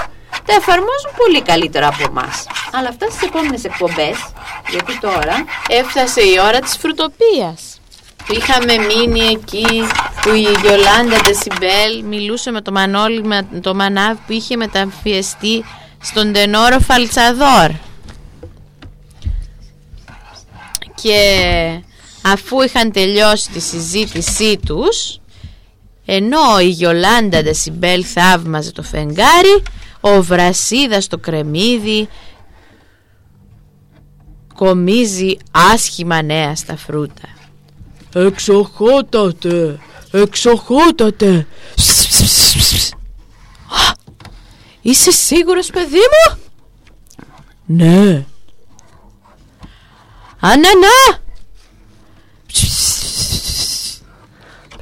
τα 0.45 0.54
εφαρμόζουν 0.54 1.12
πολύ 1.17 1.41
καλύτερα 1.41 1.88
από 1.88 2.04
εμάς. 2.10 2.45
Αλλά 2.74 2.89
αυτά 2.89 3.10
στις 3.10 3.21
επόμενες 3.28 3.63
εκπομπές, 3.63 4.17
γιατί 4.69 5.00
τώρα 5.00 5.45
Έφτασε 5.69 6.21
η 6.21 6.39
ώρα 6.48 6.60
της 6.60 6.78
φρουτοπίας. 6.78 7.80
Που 8.26 8.34
είχαμε 8.34 8.74
μείνει 8.78 9.19
εκεί 9.19 9.67
που 10.21 10.34
η 10.34 10.41
Γιολάντα 10.62 11.21
Ντεσιμπέλ 11.21 12.04
μιλούσε 12.04 12.52
με 12.52 12.62
το 12.62 12.71
Μανώλη 12.71 13.24
με 13.24 13.48
το 13.62 13.76
Μανάβ 13.76 14.17
που 14.26 14.32
είχε 14.34 14.56
μεταμφιεστεί 14.56 15.65
στον 16.02 16.34
τενόρο 16.34 16.80
Φαλτσαδόρ. 16.80 17.71
Και 21.02 21.19
αφού 22.21 22.62
είχαν 22.62 22.91
τελειώσει 22.91 23.50
τη 23.50 23.60
συζήτησή 23.60 24.60
τους, 24.65 25.19
ενώ 26.06 26.60
η 26.60 26.67
Γιολάντα 26.67 27.41
Ντεσιμπέλ 27.41 28.06
θαύμαζε 28.13 28.71
το 28.71 28.84
φεγγάρι, 28.84 29.63
ο 30.06 30.24
Βρασίδας 30.24 31.08
το 31.08 31.18
κρεμμύδι 31.18 32.08
κομίζει 34.56 35.38
άσχημα 35.52 36.22
νέα 36.22 36.56
στα 36.56 36.78
φρούτα. 36.78 37.28
Εξοχότατε, 38.13 39.80
εξοχότατε. 40.12 41.48
Α, 43.68 43.94
Είσαι 44.82 45.12
σίγουρος 45.12 45.70
παιδί 45.70 45.98
μου; 45.98 46.38
Ναι. 47.65 48.26
Ανανά. 50.39 51.24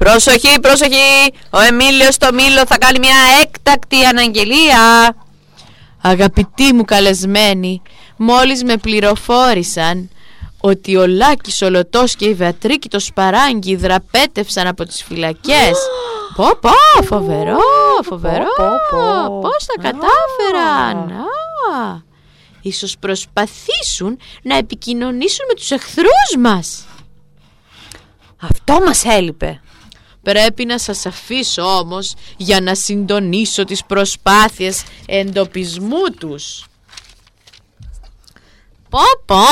Πρόσοχη, 0.04 0.60
πρόσοχη. 0.60 1.32
Ο 1.50 1.60
Εμίλιος 1.60 2.14
στο 2.14 2.32
Μήλο 2.32 2.66
θα 2.66 2.78
κάνει 2.78 2.98
μια 2.98 3.16
έκτακτη 3.42 4.04
αναγγελία. 4.04 5.14
Αγαπητοί 6.02 6.72
μου 6.72 6.84
καλεσμένοι, 6.84 7.82
μόλις 8.16 8.64
με 8.64 8.76
πληροφόρησαν 8.76 10.10
ότι 10.60 10.96
ο 10.96 11.06
Λάκης 11.06 11.62
ο 11.62 11.70
Λωτός 11.70 12.16
και 12.16 12.24
η 12.24 12.34
Βεατρίκη 12.34 12.88
το 12.88 12.98
Σπαράγγι 12.98 13.76
δραπέτευσαν 13.76 14.66
από 14.66 14.84
τις 14.84 15.02
φυλακές. 15.02 15.78
Πω 16.36 16.48
πω, 16.60 17.02
φοβερό, 17.04 17.58
φοβερό, 18.02 18.44
πώς 19.40 19.66
τα 19.66 19.82
κατάφεραν. 19.82 21.10
Α, 21.74 22.02
ίσως 22.62 22.96
προσπαθήσουν 22.98 24.18
να 24.42 24.56
επικοινωνήσουν 24.56 25.46
με 25.48 25.54
τους 25.54 25.70
εχθρούς 25.70 26.36
μας. 26.38 26.84
αυτό 28.40 28.78
μας 28.86 29.04
έλειπε. 29.04 29.60
Πρέπει 30.24 30.64
να 30.64 30.78
σας 30.78 31.06
αφήσω 31.06 31.62
όμως 31.62 32.14
για 32.36 32.60
να 32.60 32.74
συντονίσω 32.74 33.64
τις 33.64 33.84
προσπάθειες 33.84 34.82
εντοπισμού 35.06 36.02
τους. 36.18 36.64
Πω 38.88 39.00
πω, 39.26 39.42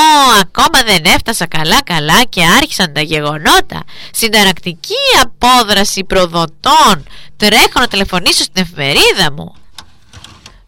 ακόμα 0.41 0.83
δεν 0.85 1.03
έφτασα 1.05 1.45
καλά 1.47 1.83
καλά 1.83 2.23
και 2.23 2.41
άρχισαν 2.45 2.93
τα 2.93 3.01
γεγονότα. 3.01 3.83
Συνταρακτική 4.11 5.03
απόδραση 5.21 6.03
προδοτών. 6.03 7.03
Τρέχω 7.37 7.79
να 7.79 7.87
τηλεφωνήσω 7.87 8.43
στην 8.43 8.63
εφημερίδα 8.63 9.31
μου. 9.31 9.55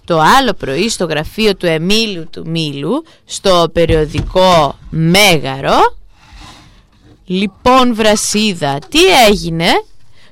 Το 0.06 0.20
άλλο 0.20 0.54
πρωί 0.54 0.90
στο 0.90 1.06
γραφείο 1.06 1.56
του 1.56 1.66
Εμίλιου 1.66 2.28
του 2.32 2.50
Μήλου, 2.50 3.04
στο 3.26 3.70
περιοδικό 3.74 4.78
Μέγαρο, 4.90 5.96
Λοιπόν 7.26 7.96
Βρασίδα, 7.96 8.80
τι 8.90 9.06
έγινε, 9.30 9.68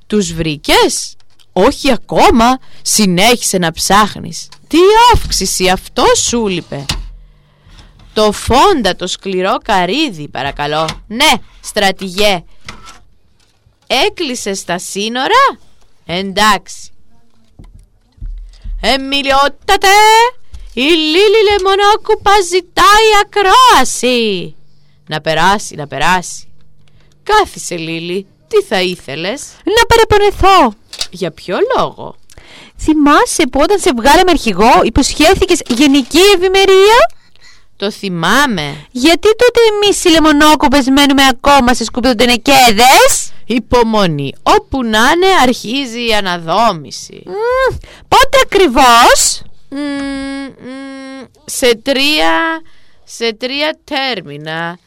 τους 0.08 0.34
βρήκες; 0.34 1.16
Όχι 1.54 1.92
ακόμα, 1.92 2.58
συνέχισε 2.82 3.58
να 3.58 3.72
ψάχνεις. 3.72 4.50
Τι 4.68 4.78
αύξηση 5.14 5.70
αυτό 5.70 6.04
σου 6.16 6.48
λείπε. 6.48 6.86
Το 8.14 8.32
φόντα 8.32 8.96
το 8.96 9.08
σκληρό 9.08 9.58
καρύδι 9.64 10.28
παρακαλώ. 10.28 10.88
Ναι, 11.08 11.32
στρατηγέ. 11.62 12.44
Έκλεισες 13.88 14.60
στα 14.60 14.78
σύνορα; 14.78 15.58
Εντάξει. 16.06 16.88
Εμιλιότατε, 18.82 19.88
η 20.74 20.82
Λίλη 20.82 21.44
Λεμονόκουπα 21.52 22.32
ζητάει 22.52 23.10
ακρόαση. 23.22 24.56
Να 25.08 25.22
περάσει, 25.22 25.76
να 25.76 25.88
περάσει. 25.88 26.54
Κάθισε 27.24 27.76
Λίλη, 27.76 28.28
τι 28.54 28.62
θα 28.62 28.82
ήθελες; 28.82 29.42
Να 29.64 29.86
παραπονεθώ. 29.86 30.74
Για 31.12 31.32
ποιο 31.32 31.58
λόγο; 31.78 32.16
Θυμάσαι 32.80 33.44
που 33.52 33.60
όταν 33.64 33.80
σε 33.80 33.92
βγάλαμε 33.96 34.32
αρχηγό 34.32 34.72
υποσχέθηκες 34.84 35.62
γενική 35.68 36.20
ευημερία; 36.36 36.98
Το 37.76 37.92
θυμάμαι 37.92 38.86
Γιατί 38.92 39.36
τότε 39.36 39.60
εμείς 39.74 40.04
οι 40.04 40.10
λεμονόκουπες 40.10 40.88
μένουμε 40.88 41.28
ακόμα 41.30 41.74
σε 41.74 41.84
σκουπιδοτενεκέδες. 41.84 43.32
Υπομονή 43.46 44.34
Όπου 44.44 44.84
να 44.84 45.00
είναι 45.12 45.28
αρχίζει 45.42 46.08
η 46.08 46.14
αναδόμηση 46.14 47.24
Μμμ, 47.26 47.78
πότε 48.08 48.38
ακριβώς; 48.44 49.42
Μμμ, 49.70 49.80
μμμ, 49.80 51.26
Σε 51.46 51.76
τρία 51.76 52.62
Σε 53.04 53.34
τρία 53.34 53.80
τέρμινα 53.84 54.78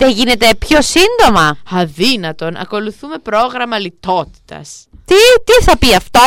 Δεν 0.00 0.10
γίνεται 0.12 0.54
πιο 0.54 0.78
σύντομα. 0.82 1.58
Αδύνατον 1.70 2.56
Ακολουθούμε 2.56 3.18
πρόγραμμα 3.18 3.78
λιτότητας 3.78 4.86
Τι, 5.04 5.14
τι 5.44 5.64
θα 5.64 5.78
πει 5.78 5.94
αυτό; 5.94 6.20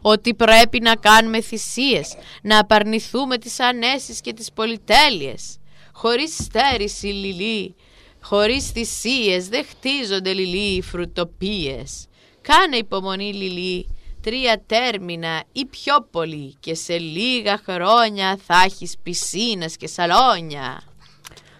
ότι 0.00 0.34
πρέπει 0.34 0.80
να 0.80 0.94
κάνουμε 0.94 1.40
θυσίες, 1.40 2.14
να 2.42 2.58
απαρνηθούμε 2.58 3.38
τις 3.38 3.60
ανέσεις 3.60 4.20
και 4.20 4.32
τις 4.32 4.52
πολυτέλειες. 4.52 5.58
Χωρίς 5.92 6.34
στέρηση 6.34 7.06
λιλί, 7.06 7.74
χωρίς 8.22 8.70
θυσίες 8.70 9.48
δεν 9.48 9.64
χτίζονται 9.70 10.32
λιλί 10.32 10.76
οι 10.76 10.82
φρουτοπίες. 10.82 12.06
Κάνε 12.40 12.76
υπομονή 12.76 13.32
λιλί, 13.34 13.88
τρία 14.20 14.62
τέρμινα 14.66 15.42
ή 15.52 15.64
πιο 15.64 16.08
πολύ 16.10 16.54
και 16.60 16.74
σε 16.74 16.98
λίγα 16.98 17.62
χρόνια 17.68 18.38
θα 18.46 18.62
έχεις 18.64 18.94
πισίνες 19.02 19.76
και 19.76 19.86
σαλόνια. 19.86 20.82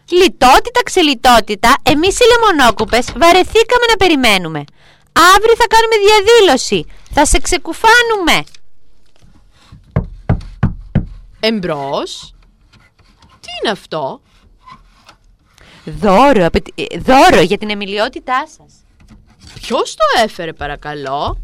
Λιτότητα 0.09 0.83
ξελιτότητα, 0.83 1.77
εμείς 1.83 2.19
οι 2.21 2.25
λεμονόκουπες 2.33 3.07
βαρεθήκαμε 3.17 3.87
να 3.91 3.97
περιμένουμε. 3.97 4.65
Αύριο 5.37 5.55
θα 5.57 5.67
κάνουμε 5.67 5.97
διαδήλωση. 6.07 6.87
Θα 7.13 7.25
σε 7.27 7.39
ξεκουφάνουμε. 7.39 8.45
Εμπρός, 11.41 12.35
τι 13.41 13.49
είναι 13.63 13.71
αυτό; 13.71 14.21
Δώρο, 15.85 16.45
απαιτ- 16.47 16.81
ε, 16.81 16.99
δώρο 16.99 17.41
για 17.41 17.59
την 17.59 17.71
εμιλιότητά 17.71 18.47
σας. 18.57 18.73
Ποιος 19.55 19.95
το 19.95 20.23
έφερε 20.23 20.53
παρακαλώ; 20.53 21.39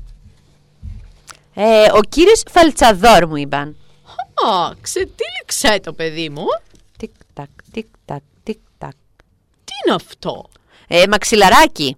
Ε, 1.54 1.90
ο 1.94 2.00
κύριος 2.08 2.42
Φαλτσαδόρ 2.50 3.26
μου 3.26 3.36
είπαν. 3.36 3.76
Α, 4.48 4.72
ξετύλιξε 4.80 5.80
το 5.82 5.92
παιδί 5.92 6.28
μου. 6.28 6.44
Τικ 6.98 7.10
τακ, 7.34 7.48
τικ 7.72 7.86
τακ, 8.04 8.18
τικ 8.20 8.22
τακ. 8.22 8.22
Τι 9.82 9.86
είναι 9.86 9.94
αυτό; 9.94 10.48
Ε, 10.88 11.04
μαξιλαράκι. 11.10 11.96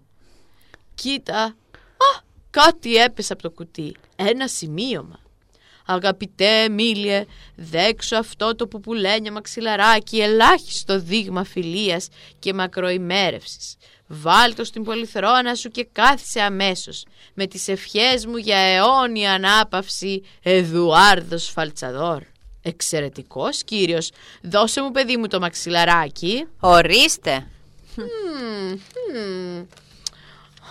Κοίτα. 0.95 1.43
Α, 1.43 2.22
κάτι 2.51 2.95
έπεσε 2.97 3.33
από 3.33 3.43
το 3.43 3.51
κουτί. 3.51 3.97
Ένα 4.16 4.49
σημείωμα. 4.49 5.20
Αγαπητέ 5.87 6.62
Εμίλιε, 6.62 7.24
δέξω 7.57 8.16
αυτό 8.16 8.57
το 8.57 8.66
πουπουλένιο 8.66 9.33
μαξιλαράκι 9.33 10.20
ελάχιστο 10.20 11.01
δείγμα 11.01 11.45
φιλίας 11.45 12.09
και 12.39 12.55
μακροημέρευσης. 12.55 13.76
Βάλ 14.07 14.55
το 14.55 14.64
στην 14.64 14.83
πολυθρόνα 14.83 15.55
σου 15.55 15.68
και 15.68 15.89
κάθισε 15.93 16.41
αμέσως. 16.41 17.05
Με 17.35 17.47
τις 17.47 17.68
ευχές 17.68 18.26
μου 18.26 18.37
για 18.37 18.57
αιώνια 18.59 19.33
ανάπαυση, 19.33 20.22
Εδουάρδος 20.43 21.49
Φαλτσαδόρ. 21.49 22.22
Εξαιρετικός 22.62 23.64
κύριος. 23.64 24.11
Δώσε 24.43 24.83
μου 24.83 24.91
παιδί 24.91 25.16
μου 25.16 25.26
το 25.26 25.41
μαξιλαράκι. 25.41 26.47
Ορίστε. 26.61 27.47
Μμμ, 27.97 28.78
μμμ. 29.12 29.64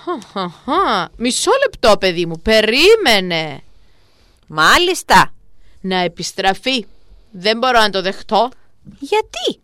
Χαχαχα. 0.03 1.11
Μισό 1.15 1.51
λεπτό 1.63 1.97
παιδί 1.97 2.26
μου, 2.26 2.39
περίμενε. 2.39 3.61
Μάλιστα. 4.47 5.34
Να 5.82 5.97
επιστραφεί. 5.97 6.86
Δεν 7.32 7.57
μπορώ 7.57 7.80
να 7.80 7.89
το 7.89 8.01
δεχτώ. 8.01 8.49
Γιατί; 8.99 9.59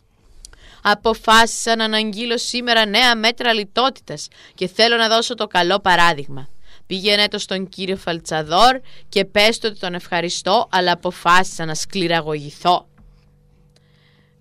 Αποφάσισα 0.82 1.76
να 1.76 1.84
αναγγείλω 1.84 2.38
σήμερα 2.38 2.86
νέα 2.86 3.16
μέτρα 3.16 3.54
λιτότητας 3.54 4.28
και 4.56 4.68
θέλω 4.68 4.98
να 4.98 5.08
δώσω 5.08 5.36
το 5.36 5.48
καλό 5.48 5.80
παράδειγμα. 5.80 6.50
Πήγαινε 6.88 7.28
το 7.28 7.40
στον 7.40 7.70
κύριο 7.70 7.98
Φαλτσαδόρ 7.98 8.80
και 9.10 9.26
πες 9.26 9.58
του 9.58 9.68
ότι 9.72 9.80
τον 9.80 9.94
ευχαριστώ, 9.94 10.68
αλλά 10.72 10.92
αποφάσισα 10.92 11.66
να 11.66 11.74
σκληραγωγηθώ. 11.74 12.88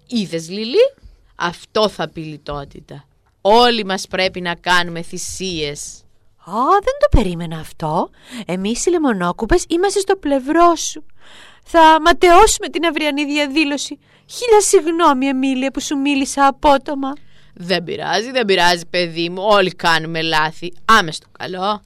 Είδες 0.07 0.49
Λίλη, 0.49 0.95
αυτό 1.37 1.89
θα 1.89 2.09
πει 2.09 2.21
λιτότητα. 2.21 3.05
Όλοι 3.41 3.85
μας 3.85 4.07
πρέπει 4.07 4.41
να 4.41 4.55
κάνουμε 4.55 5.03
θυσίες. 5.03 6.01
Α, 6.45 6.53
δεν 6.71 6.95
το 7.01 7.09
περίμενα 7.11 7.59
αυτό. 7.59 8.11
Εμείς 8.47 8.87
οι 8.87 8.91
λεμονόκουπες 8.91 9.65
είμαστε 9.69 10.01
στο 10.01 10.17
πλευρό 10.17 10.75
σου. 10.75 11.05
Θα 11.65 12.01
ματαιώσουμε 12.01 12.69
την 12.69 12.87
αυριανή 12.87 13.25
διαδήλωση. 13.25 13.99
Χίλια 14.27 14.61
συγγνώμη, 14.61 15.27
Εμίλια, 15.27 15.71
που 15.71 15.81
σου 15.81 15.97
μίλησα 15.97 16.47
απότομα. 16.47 17.13
Δεν 17.55 17.85
πειράζει, 17.85 18.31
δεν 18.31 18.45
πειράζει 18.45 18.87
παιδί 18.91 19.29
μου, 19.29 19.43
όλοι 19.43 19.71
κάνουμε 19.71 20.23
λάθη. 20.23 20.73
Άμε 20.85 21.13
στο 21.13 21.27
καλό. 21.39 21.83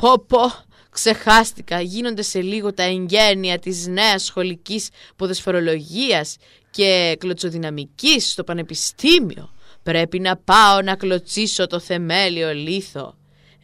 Πω 0.00 0.18
πω, 0.18 0.52
ξεχάστηκα, 0.90 1.80
γίνονται 1.80 2.22
σε 2.22 2.40
λίγο 2.40 2.74
τα 2.74 2.82
εγγένεια 2.82 3.58
της 3.58 3.86
νέας 3.86 4.24
σχολικής 4.24 4.88
ποδοσφαιρολογίας 5.16 6.36
και 6.76 7.16
κλωτσοδυναμικής 7.18 8.30
στο 8.30 8.44
πανεπιστήμιο. 8.44 9.50
Πρέπει 9.82 10.18
να 10.20 10.36
πάω 10.36 10.82
να 10.82 10.94
κλωτσίσω 10.94 11.66
το 11.66 11.80
θεμέλιο 11.80 12.52
λίθο. 12.54 13.14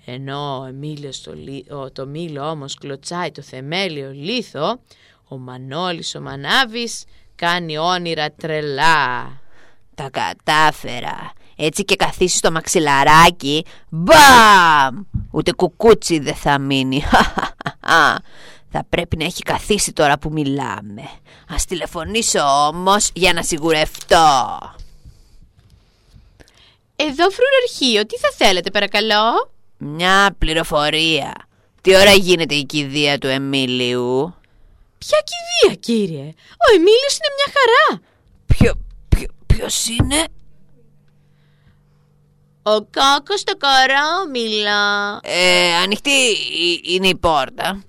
Ενώ 0.04 0.58
ο 0.60 0.64
Εμίλιος 0.64 1.20
το, 1.22 1.32
λί- 1.34 1.72
ο- 1.72 1.90
το 1.92 2.06
μήλο 2.06 2.50
όμως 2.50 2.74
κλωτσάει 2.74 3.30
το 3.30 3.42
θεμέλιο 3.42 4.10
λίθο, 4.12 4.80
ο 5.28 5.38
Μανώλης 5.38 6.14
ο 6.14 6.20
Μανάβης 6.20 7.04
κάνει 7.34 7.78
όνειρα 7.78 8.32
τρελά. 8.32 9.40
Τα 9.94 10.10
κατάφερα. 10.10 11.32
Έτσι 11.56 11.84
και 11.84 11.96
καθίσει 11.96 12.36
στο 12.36 12.50
μαξιλαράκι. 12.50 13.64
Μπαμ! 13.88 15.04
Ούτε 15.30 15.52
κουκούτσι 15.52 16.18
δεν 16.18 16.34
θα 16.34 16.58
μείνει. 16.58 17.02
θα 18.72 18.84
πρέπει 18.88 19.16
να 19.16 19.24
έχει 19.24 19.42
καθίσει 19.42 19.92
τώρα 19.92 20.18
που 20.18 20.30
μιλάμε. 20.32 21.02
Ας 21.48 21.64
τηλεφωνήσω 21.64 22.40
όμως 22.40 23.10
για 23.14 23.32
να 23.32 23.42
σιγουρευτώ. 23.42 24.58
Εδώ 26.96 27.24
φρουραρχείο, 27.30 28.06
τι 28.06 28.18
θα 28.18 28.28
θέλετε 28.36 28.70
παρακαλώ; 28.70 29.50
Μια 29.78 30.34
πληροφορία. 30.38 31.32
Τι 31.80 31.96
ώρα 31.96 32.12
γίνεται 32.12 32.54
η 32.54 32.64
κηδεία 32.64 33.18
του 33.18 33.26
Εμίλιου; 33.26 34.34
Ποια 34.98 35.18
κηδεία 35.24 35.74
κύριε, 35.80 36.22
ο 36.48 36.74
Εμίλιος 36.74 37.16
είναι 37.16 37.32
μια 37.36 37.52
χαρά. 37.54 38.02
Ποιο, 38.46 38.74
ποιο, 39.08 39.26
ποιος 39.46 39.86
είναι; 39.86 40.24
Ο 42.62 42.70
κόκκος 42.80 43.44
το 43.44 43.52
κορόμιλο. 43.58 45.18
Ε, 45.22 45.74
ανοιχτή 45.74 46.10
η- 46.10 46.80
είναι 46.86 47.08
η 47.08 47.16
πόρτα. 47.16 47.82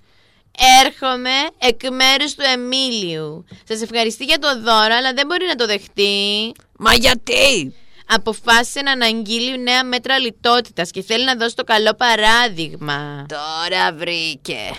Έρχομαι 0.85 1.29
εκ 1.57 1.81
μέρους 1.91 2.33
του 2.35 2.43
Εμίλιου. 2.53 3.45
Σας 3.67 3.81
ευχαριστεί 3.81 4.23
για 4.25 4.39
το 4.39 4.61
δώρο, 4.61 4.95
αλλά 4.95 5.13
δεν 5.13 5.25
μπορεί 5.25 5.45
να 5.45 5.55
το 5.55 5.65
δεχτεί. 5.65 6.51
Μα 6.77 6.93
γιατί; 6.93 7.75
Αποφάσισε 8.07 8.81
να 8.81 8.91
αναγγείλει 8.91 9.59
νέα 9.61 9.83
μέτρα 9.83 10.19
λιτότητας 10.19 10.91
και 10.91 11.01
θέλει 11.01 11.25
να 11.25 11.35
δώσει 11.35 11.55
το 11.55 11.63
καλό 11.63 11.93
παράδειγμα. 11.93 13.25
Τώρα 13.27 13.93
βρήκε. 13.93 14.71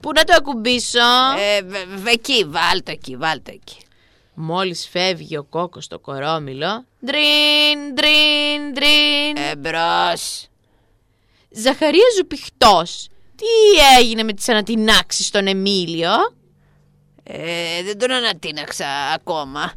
Πού 0.00 0.10
να 0.14 0.24
το 0.24 0.34
ακουμπήσω; 0.36 0.98
Ε, 1.38 1.62
βε- 1.62 1.86
βε- 1.86 2.12
εκεί, 2.14 2.44
βάλτο 2.44 2.90
εκεί, 2.90 3.16
βάλτο 3.16 3.50
εκεί. 3.54 3.76
Μόλις 4.34 4.88
φεύγει 4.90 5.36
ο 5.36 5.44
κόκκος 5.44 5.84
στο 5.84 5.98
κορόμιλο, 5.98 6.84
ντριν, 7.06 7.94
ντριν, 7.94 8.72
ντριν. 8.72 9.36
Εμπρός. 9.50 10.46
Ζαχαρίας 11.50 12.14
Ζουπιχτός, 12.16 13.08
τι 13.36 13.80
έγινε 13.98 14.22
με 14.22 14.32
τις 14.32 14.48
ανατινάξεις 14.48 15.26
στον 15.26 15.46
Εμίλιο; 15.46 16.10
Ε, 17.22 17.82
δεν 17.84 17.98
τον 17.98 18.10
ανατείναξα 18.10 18.86
ακόμα. 19.14 19.72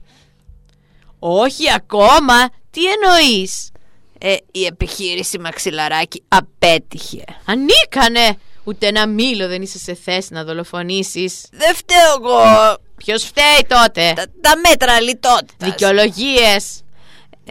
Όχι 1.20 1.72
ακόμα, 1.74 2.50
τι 2.72 2.82
εννοείς; 2.86 3.72
Ε, 4.20 4.36
η 4.52 4.66
επιχείρηση 4.66 5.40
μαξιλαράκι 5.40 6.24
απέτυχε. 6.28 7.24
Ανίκανε! 7.46 8.38
Ούτε 8.64 8.88
ένα 8.88 9.08
μήλο 9.08 9.48
δεν 9.48 9.62
είσαι 9.62 9.80
σε 9.80 9.94
θέση 9.94 10.34
να 10.34 10.44
δολοφονήσεις. 10.44 11.46
Δεν 11.52 11.76
φταίω 11.76 12.14
εγώ. 12.20 12.78
Ποιος 12.98 13.24
φταίει 13.24 13.66
τότε; 13.68 14.14
Τα, 14.16 14.26
τα 14.42 14.58
μέτρα 14.70 15.02
λιτότητας. 15.02 15.70
Δικαιολογίες. 15.70 16.82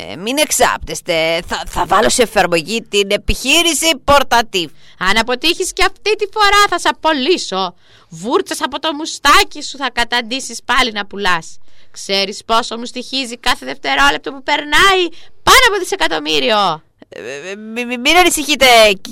Ε, 0.01 0.16
μην 0.16 0.38
εξάπτεστε. 0.38 1.42
Θα, 1.46 1.62
θα 1.68 1.86
βάλω 1.86 2.09
σε 2.09 2.22
εφαρμογή 2.22 2.82
την 2.82 3.11
επιχείρηση 3.11 4.01
πορτατίβ. 4.05 4.70
Αν 4.99 5.16
αποτύχεις 5.18 5.72
και 5.72 5.84
αυτή 5.84 6.16
τη 6.16 6.26
φορά 6.32 6.64
θα 6.70 6.78
σε 6.78 6.88
απολύσω. 6.88 7.74
Βούρτσες 8.09 8.62
από 8.62 8.78
το 8.80 8.92
μουστάκι 8.94 9.62
σου 9.62 9.76
θα 9.76 9.90
καταντήσεις 9.90 10.61
πάλι 10.64 10.92
να 10.92 11.07
πουλάς. 11.07 11.59
Ξέρεις 11.90 12.44
πόσο 12.44 12.76
μου 12.78 12.84
στοιχίζει 12.84 13.36
κάθε 13.36 13.66
δευτερόλεπτο 13.66 14.30
που 14.32 14.42
περνάει 14.42 15.03
πάνω 15.42 15.59
από 15.68 15.78
δισεκατομμύριο. 15.78 16.82
Ε, 17.09 17.51
ε, 17.51 17.57
μη- 17.57 17.86
μη- 17.86 17.99
μην 17.99 18.16
ανησυχείτε 18.16 18.66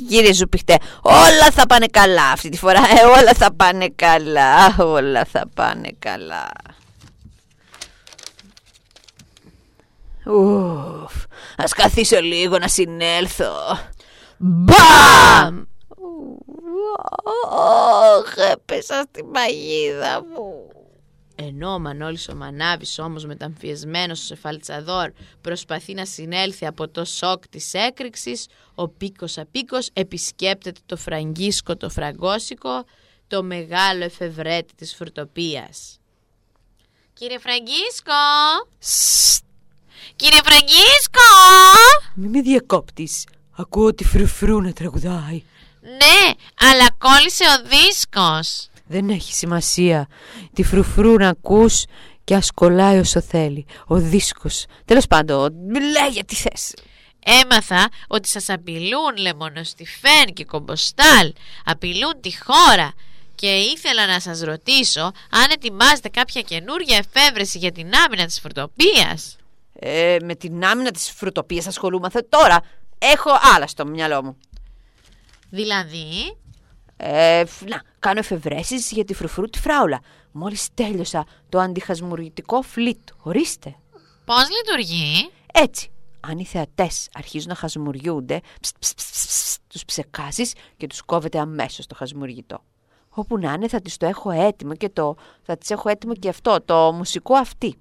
κύριε 0.09 0.32
Ζουπιχτέ 0.32 0.78
Όλα 1.03 1.51
θα 1.53 1.66
πάνε 1.66 1.87
καλά 1.87 2.28
αυτή 2.30 2.49
τη 2.49 2.57
φορά 2.59 2.78
ε, 3.01 3.05
Όλα 3.05 3.32
θα 3.34 3.53
πάνε 3.53 3.89
καλά 3.97 4.76
Όλα 4.78 5.24
θα 5.24 5.49
πάνε 5.55 5.89
καλά 5.99 6.47
Ουφ, 10.27 11.14
Ας 11.57 11.72
καθίσω 11.72 12.20
λίγο 12.20 12.59
να 12.59 12.68
συνέλθω 12.68 13.53
Μπαμ! 14.37 15.64
Ωχ, 17.51 18.37
έπεσα 18.53 19.05
στη 19.09 19.24
παγίδα 19.33 20.24
μου 20.24 20.68
Ενώ 21.35 21.72
ο 21.72 21.79
Μανώλης 21.79 22.29
ο 22.29 22.35
Μανάβης 22.35 22.99
όμως 22.99 23.24
μεταμφιεσμένος 23.24 24.18
στο 24.18 24.27
σε 24.26 24.40
Φαλτσαδόρ 24.40 25.11
προσπαθεί 25.41 25.95
να 25.95 26.05
συνέλθει 26.05 26.66
από 26.66 26.89
το 26.89 27.05
σοκ 27.05 27.49
της 27.49 27.74
έκρηξης, 27.74 28.47
ο 28.74 28.89
Πίκος 28.89 29.39
Απίκος 29.39 29.89
επισκέπτεται 29.93 30.81
το 30.87 30.97
Φραγκίσκο 30.97 31.77
το 31.77 31.89
Φραγκόσικο, 31.89 32.85
το 33.27 33.43
μεγάλο 33.43 34.05
εφευρέτη 34.05 34.74
της 34.74 34.95
φρουτοπίας. 34.95 35.99
Κύριε 37.12 37.39
Φραγκίσκο! 37.39 38.12
Κύριε 40.16 40.40
Φραγκίσκο! 40.44 41.28
Μη 42.14 42.28
με 42.28 42.40
διακόπτεις 42.40 43.24
Ακούω 43.57 43.94
τη 43.94 44.04
φρουφρού 44.04 44.61
να 44.61 44.72
τραγουδάει 44.72 45.42
Ναι, 45.80 46.32
αλλά 46.70 46.90
κόλλησε 46.98 47.44
ο 47.44 47.68
δίσκος. 47.68 48.68
Δεν 48.86 49.09
έχει 49.09 49.32
σημασία. 49.32 50.09
Τη 50.52 50.62
φρουφρού 50.62 51.12
να 51.14 51.28
ακούς 51.28 51.84
και 52.24 52.34
ας 52.34 52.50
κολλάει 52.50 52.98
όσο 52.98 53.20
θέλει. 53.20 53.66
Ο 53.86 53.96
δίσκος. 53.96 54.64
Τέλος 54.84 55.07
πάντων, 55.07 55.52
λέγε 55.92 56.24
τι 56.24 56.34
θες. 56.34 56.74
Έμαθα 57.24 57.88
ότι 58.07 58.28
σας 58.28 58.48
απειλούν 58.48 59.16
λεμονοστιφέν 59.16 60.32
και 60.32 60.44
κομποστάλ, 60.44 61.32
απειλούν 61.64 62.20
τη 62.20 62.30
χώρα 62.44 62.92
και 63.34 63.46
ήθελα 63.46 64.07
να 64.07 64.20
σας 64.20 64.40
ρωτήσω 64.40 65.00
αν 65.30 65.50
ετοιμάζετε 65.52 66.09
κάποια 66.09 66.40
καινούργια 66.40 66.96
εφεύρεση 66.96 67.59
για 67.59 67.72
την 67.72 67.94
άμυνα 68.04 68.24
της 68.26 68.40
φορτοπίας. 68.40 69.36
Ε, 69.79 70.16
με 70.22 70.35
την 70.35 70.64
άμυνα 70.64 70.91
της 70.91 71.11
φρουτοπίας 71.11 71.66
ασχολούμαστε 71.66 72.20
τώρα. 72.29 72.61
Έχω 72.99 73.31
άλλα 73.55 73.66
στο 73.66 73.87
μυαλό 73.87 74.22
μου. 74.22 74.37
Δηλαδή, 75.51 76.37
Ε, 76.99 77.45
φ- 77.45 77.68
να, 77.68 77.83
κάνω 77.99 78.18
εφευρέσεις 78.18 78.91
για 78.91 79.05
τη 79.05 79.14
φρουφρού 79.14 79.45
τη 79.45 79.59
φράουλα. 79.61 80.01
Μόλις 80.33 80.68
τέλειωσα 80.74 81.27
το 81.49 81.59
αντιχασμουργητικό 81.61 82.62
φλίτ. 82.62 83.09
Ορίστε. 83.22 83.77
πώς 84.24 84.49
λειτουργεί; 84.51 85.31
Έτσι. 85.53 85.91
Αν 86.20 86.39
οι 86.39 86.45
θεατές 86.45 87.09
αρχίζουν 87.14 87.49
να 87.49 87.55
χασμουριούνται, 87.55 88.41
ψ, 88.61 88.70
ψ, 88.79 88.95
ψ, 88.95 89.05
ψ, 89.11 89.27
ψ, 89.27 89.57
τους 89.68 89.85
ψεκάζεις 89.85 90.53
και 90.77 90.87
τους 90.87 91.03
κόβεται 91.03 91.39
αμέσως 91.39 91.87
το 91.87 91.95
χασμουργητό. 91.95 92.62
Όπου 93.09 93.39
να 93.39 93.53
είναι 93.53 93.68
θα 93.68 93.81
τις 93.81 93.97
το 93.97 94.07
έχω 94.07 94.31
έτοιμο 94.31 94.74
και 94.74 94.89
το, 94.89 95.16
θα 95.43 95.57
τις 95.57 95.70
έχω 95.70 95.89
έτοιμο 95.89 96.14
και 96.14 96.29
αυτό, 96.29 96.61
το 96.64 96.93
μουσικό 96.93 97.35
αυτή. 97.35 97.77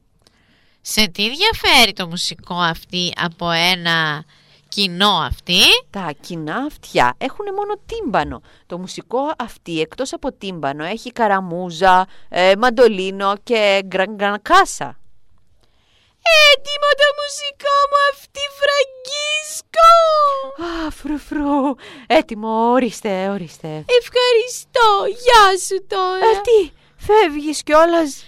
Σε 0.88 1.07
τι 1.07 1.29
διαφέρει 1.29 1.93
το 1.93 2.07
μουσικό 2.07 2.55
αυτή 2.55 3.13
από 3.17 3.49
ένα 3.49 4.23
κοινό 4.69 5.09
αυτή; 5.09 5.61
Τα 5.89 6.13
κοινά 6.21 6.55
αυτιά 6.55 7.15
έχουν 7.17 7.45
μόνο 7.55 7.73
τύμπανο. 7.86 8.41
Το 8.65 8.77
μουσικό 8.77 9.19
αυτή 9.38 9.81
εκτός 9.81 10.13
από 10.13 10.33
τύμπανο 10.33 10.83
έχει 10.83 11.11
καραμούζα, 11.11 12.07
ε, 12.29 12.53
μαντολίνο 12.57 13.33
και 13.43 13.81
γκραγκανκάσα. 13.86 14.99
Έτοιμο 16.51 16.89
το 17.01 17.07
μουσικό 17.19 17.75
μου 17.89 17.99
αυτή 18.13 18.39
Φραγκίσκο! 18.59 19.91
Α, 20.86 20.91
φρουφρού. 20.91 21.75
Έτοιμο, 22.07 22.71
ορίστε, 22.71 23.29
ορίστε. 23.29 23.86
Ευχαριστώ, 24.01 25.05
γεια 25.07 25.57
σου 25.67 25.86
τώρα. 25.88 26.25
Ε, 26.25 26.41
τι, 26.41 26.71
φεύγεις 26.97 27.63
κιόλας; 27.63 28.25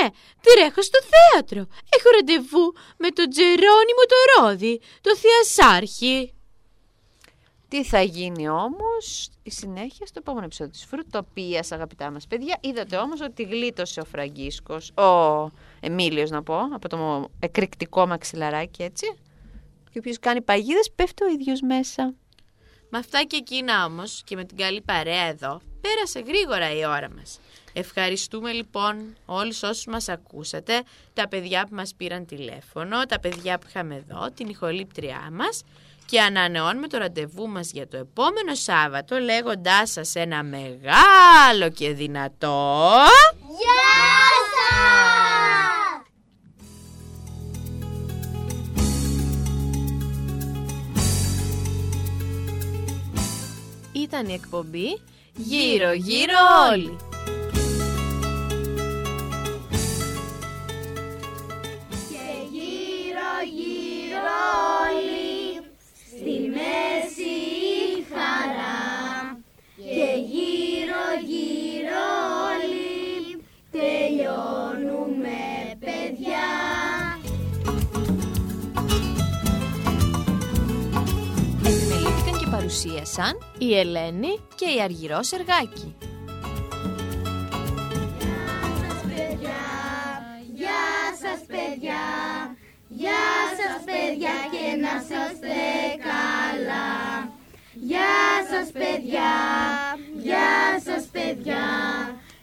Ναι, 0.00 0.08
τρέχω 0.40 0.82
στο 0.82 0.98
θέατρο. 1.10 1.58
Έχω 1.96 2.10
ραντεβού 2.14 2.74
με 2.96 3.08
τον 3.08 3.30
Τζερόνιμο 3.30 4.04
το 4.08 4.42
Ρόδι, 4.42 4.80
το 5.00 5.10
Θεασάρχη. 5.16 6.34
Τι 7.68 7.84
θα 7.84 8.02
γίνει 8.02 8.48
όμως 8.48 9.30
η 9.42 9.50
συνέχεια 9.50 10.06
στο 10.06 10.18
επόμενο 10.18 10.44
επεισόδιο 10.44 10.72
της 10.72 10.84
Φρουτοπίας, 10.84 11.72
αγαπητά 11.72 12.10
μας 12.10 12.26
παιδιά. 12.26 12.58
Είδατε 12.60 12.96
όμως 12.96 13.20
ότι 13.20 13.42
γλίτωσε 13.42 14.00
ο 14.00 14.04
Φραγκίσκος, 14.04 14.90
ο 14.90 15.50
Εμίλιος 15.80 16.30
να 16.30 16.42
πω, 16.42 16.58
από 16.72 16.88
το 16.88 17.30
εκρηκτικό 17.40 18.06
μαξιλαράκι 18.06 18.82
έτσι. 18.82 19.16
Και 19.90 19.98
όποιος 19.98 20.18
κάνει 20.18 20.42
παγίδες 20.42 20.90
πέφτει 20.94 21.24
ο 21.24 21.28
ίδιος 21.28 21.60
μέσα. 21.60 22.14
Με 22.88 22.98
αυτά 22.98 23.22
και 23.22 23.36
εκείνα 23.36 23.84
όμως 23.84 24.22
και 24.24 24.36
με 24.36 24.44
την 24.44 24.56
καλή 24.56 24.80
παρέα 24.80 25.22
εδώ, 25.22 25.60
πέρασε 25.80 26.20
γρήγορα 26.20 26.72
η 26.72 26.86
ώρα 26.86 27.10
μας. 27.10 27.40
Ευχαριστούμε 27.72 28.52
λοιπόν 28.52 29.16
όλους 29.26 29.62
όσους 29.62 29.86
μας 29.86 30.08
ακούσατε, 30.08 30.82
τα 31.14 31.28
παιδιά 31.28 31.66
που 31.66 31.74
μας 31.74 31.94
πήραν 31.96 32.26
τηλέφωνο, 32.26 33.06
τα 33.06 33.20
παιδιά 33.20 33.58
που 33.58 33.66
είχαμε 33.68 33.94
εδώ, 33.94 34.30
την 34.34 34.48
ηχολήπτριά 34.48 35.28
μας 35.32 35.62
και 36.06 36.20
ανανεώνουμε 36.20 36.88
το 36.88 36.98
ραντεβού 36.98 37.48
μας 37.48 37.70
για 37.72 37.88
το 37.88 37.96
επόμενο 37.96 38.54
Σάββατο 38.54 39.18
λέγοντάς 39.18 39.90
σας 39.90 40.14
ένα 40.14 40.42
μεγάλο 40.42 41.70
και 41.74 41.92
δυνατό... 41.92 42.92
Γεια 43.46 43.90
σας! 44.54 45.00
Ήταν 53.92 54.26
η 54.26 54.32
εκπομπή 54.32 55.00
Γύρω 55.34 55.92
Γύρω 55.92 56.34
Όλοι. 56.72 56.96
παρουσίασαν 82.70 83.38
η 83.58 83.78
Ελένη 83.78 84.40
και 84.54 84.64
η 84.64 84.82
Αργυρός 84.82 85.26
Σεργάκη. 85.26 85.96
Γεια 90.54 90.84
σας 91.22 91.40
παιδιά, 91.46 92.04
γεια 92.88 93.26
σας 93.58 93.84
παιδιά, 93.84 94.34
και 94.50 94.76
να 94.80 94.94
είστε 95.00 95.58
καλά. 96.08 96.88
Γεια 97.72 98.16
σας 98.50 98.70
παιδιά, 98.72 99.32
γεια 100.22 100.80
σας 100.84 101.04
παιδιά, 101.12 101.66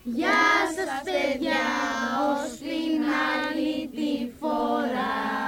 γεια 0.04 0.46
σας 0.76 1.02
παιδιά, 1.04 1.66
ως 2.30 2.58
την 2.58 3.04
άλλη 3.32 3.90
τη 3.96 4.32
φορά. 4.40 5.47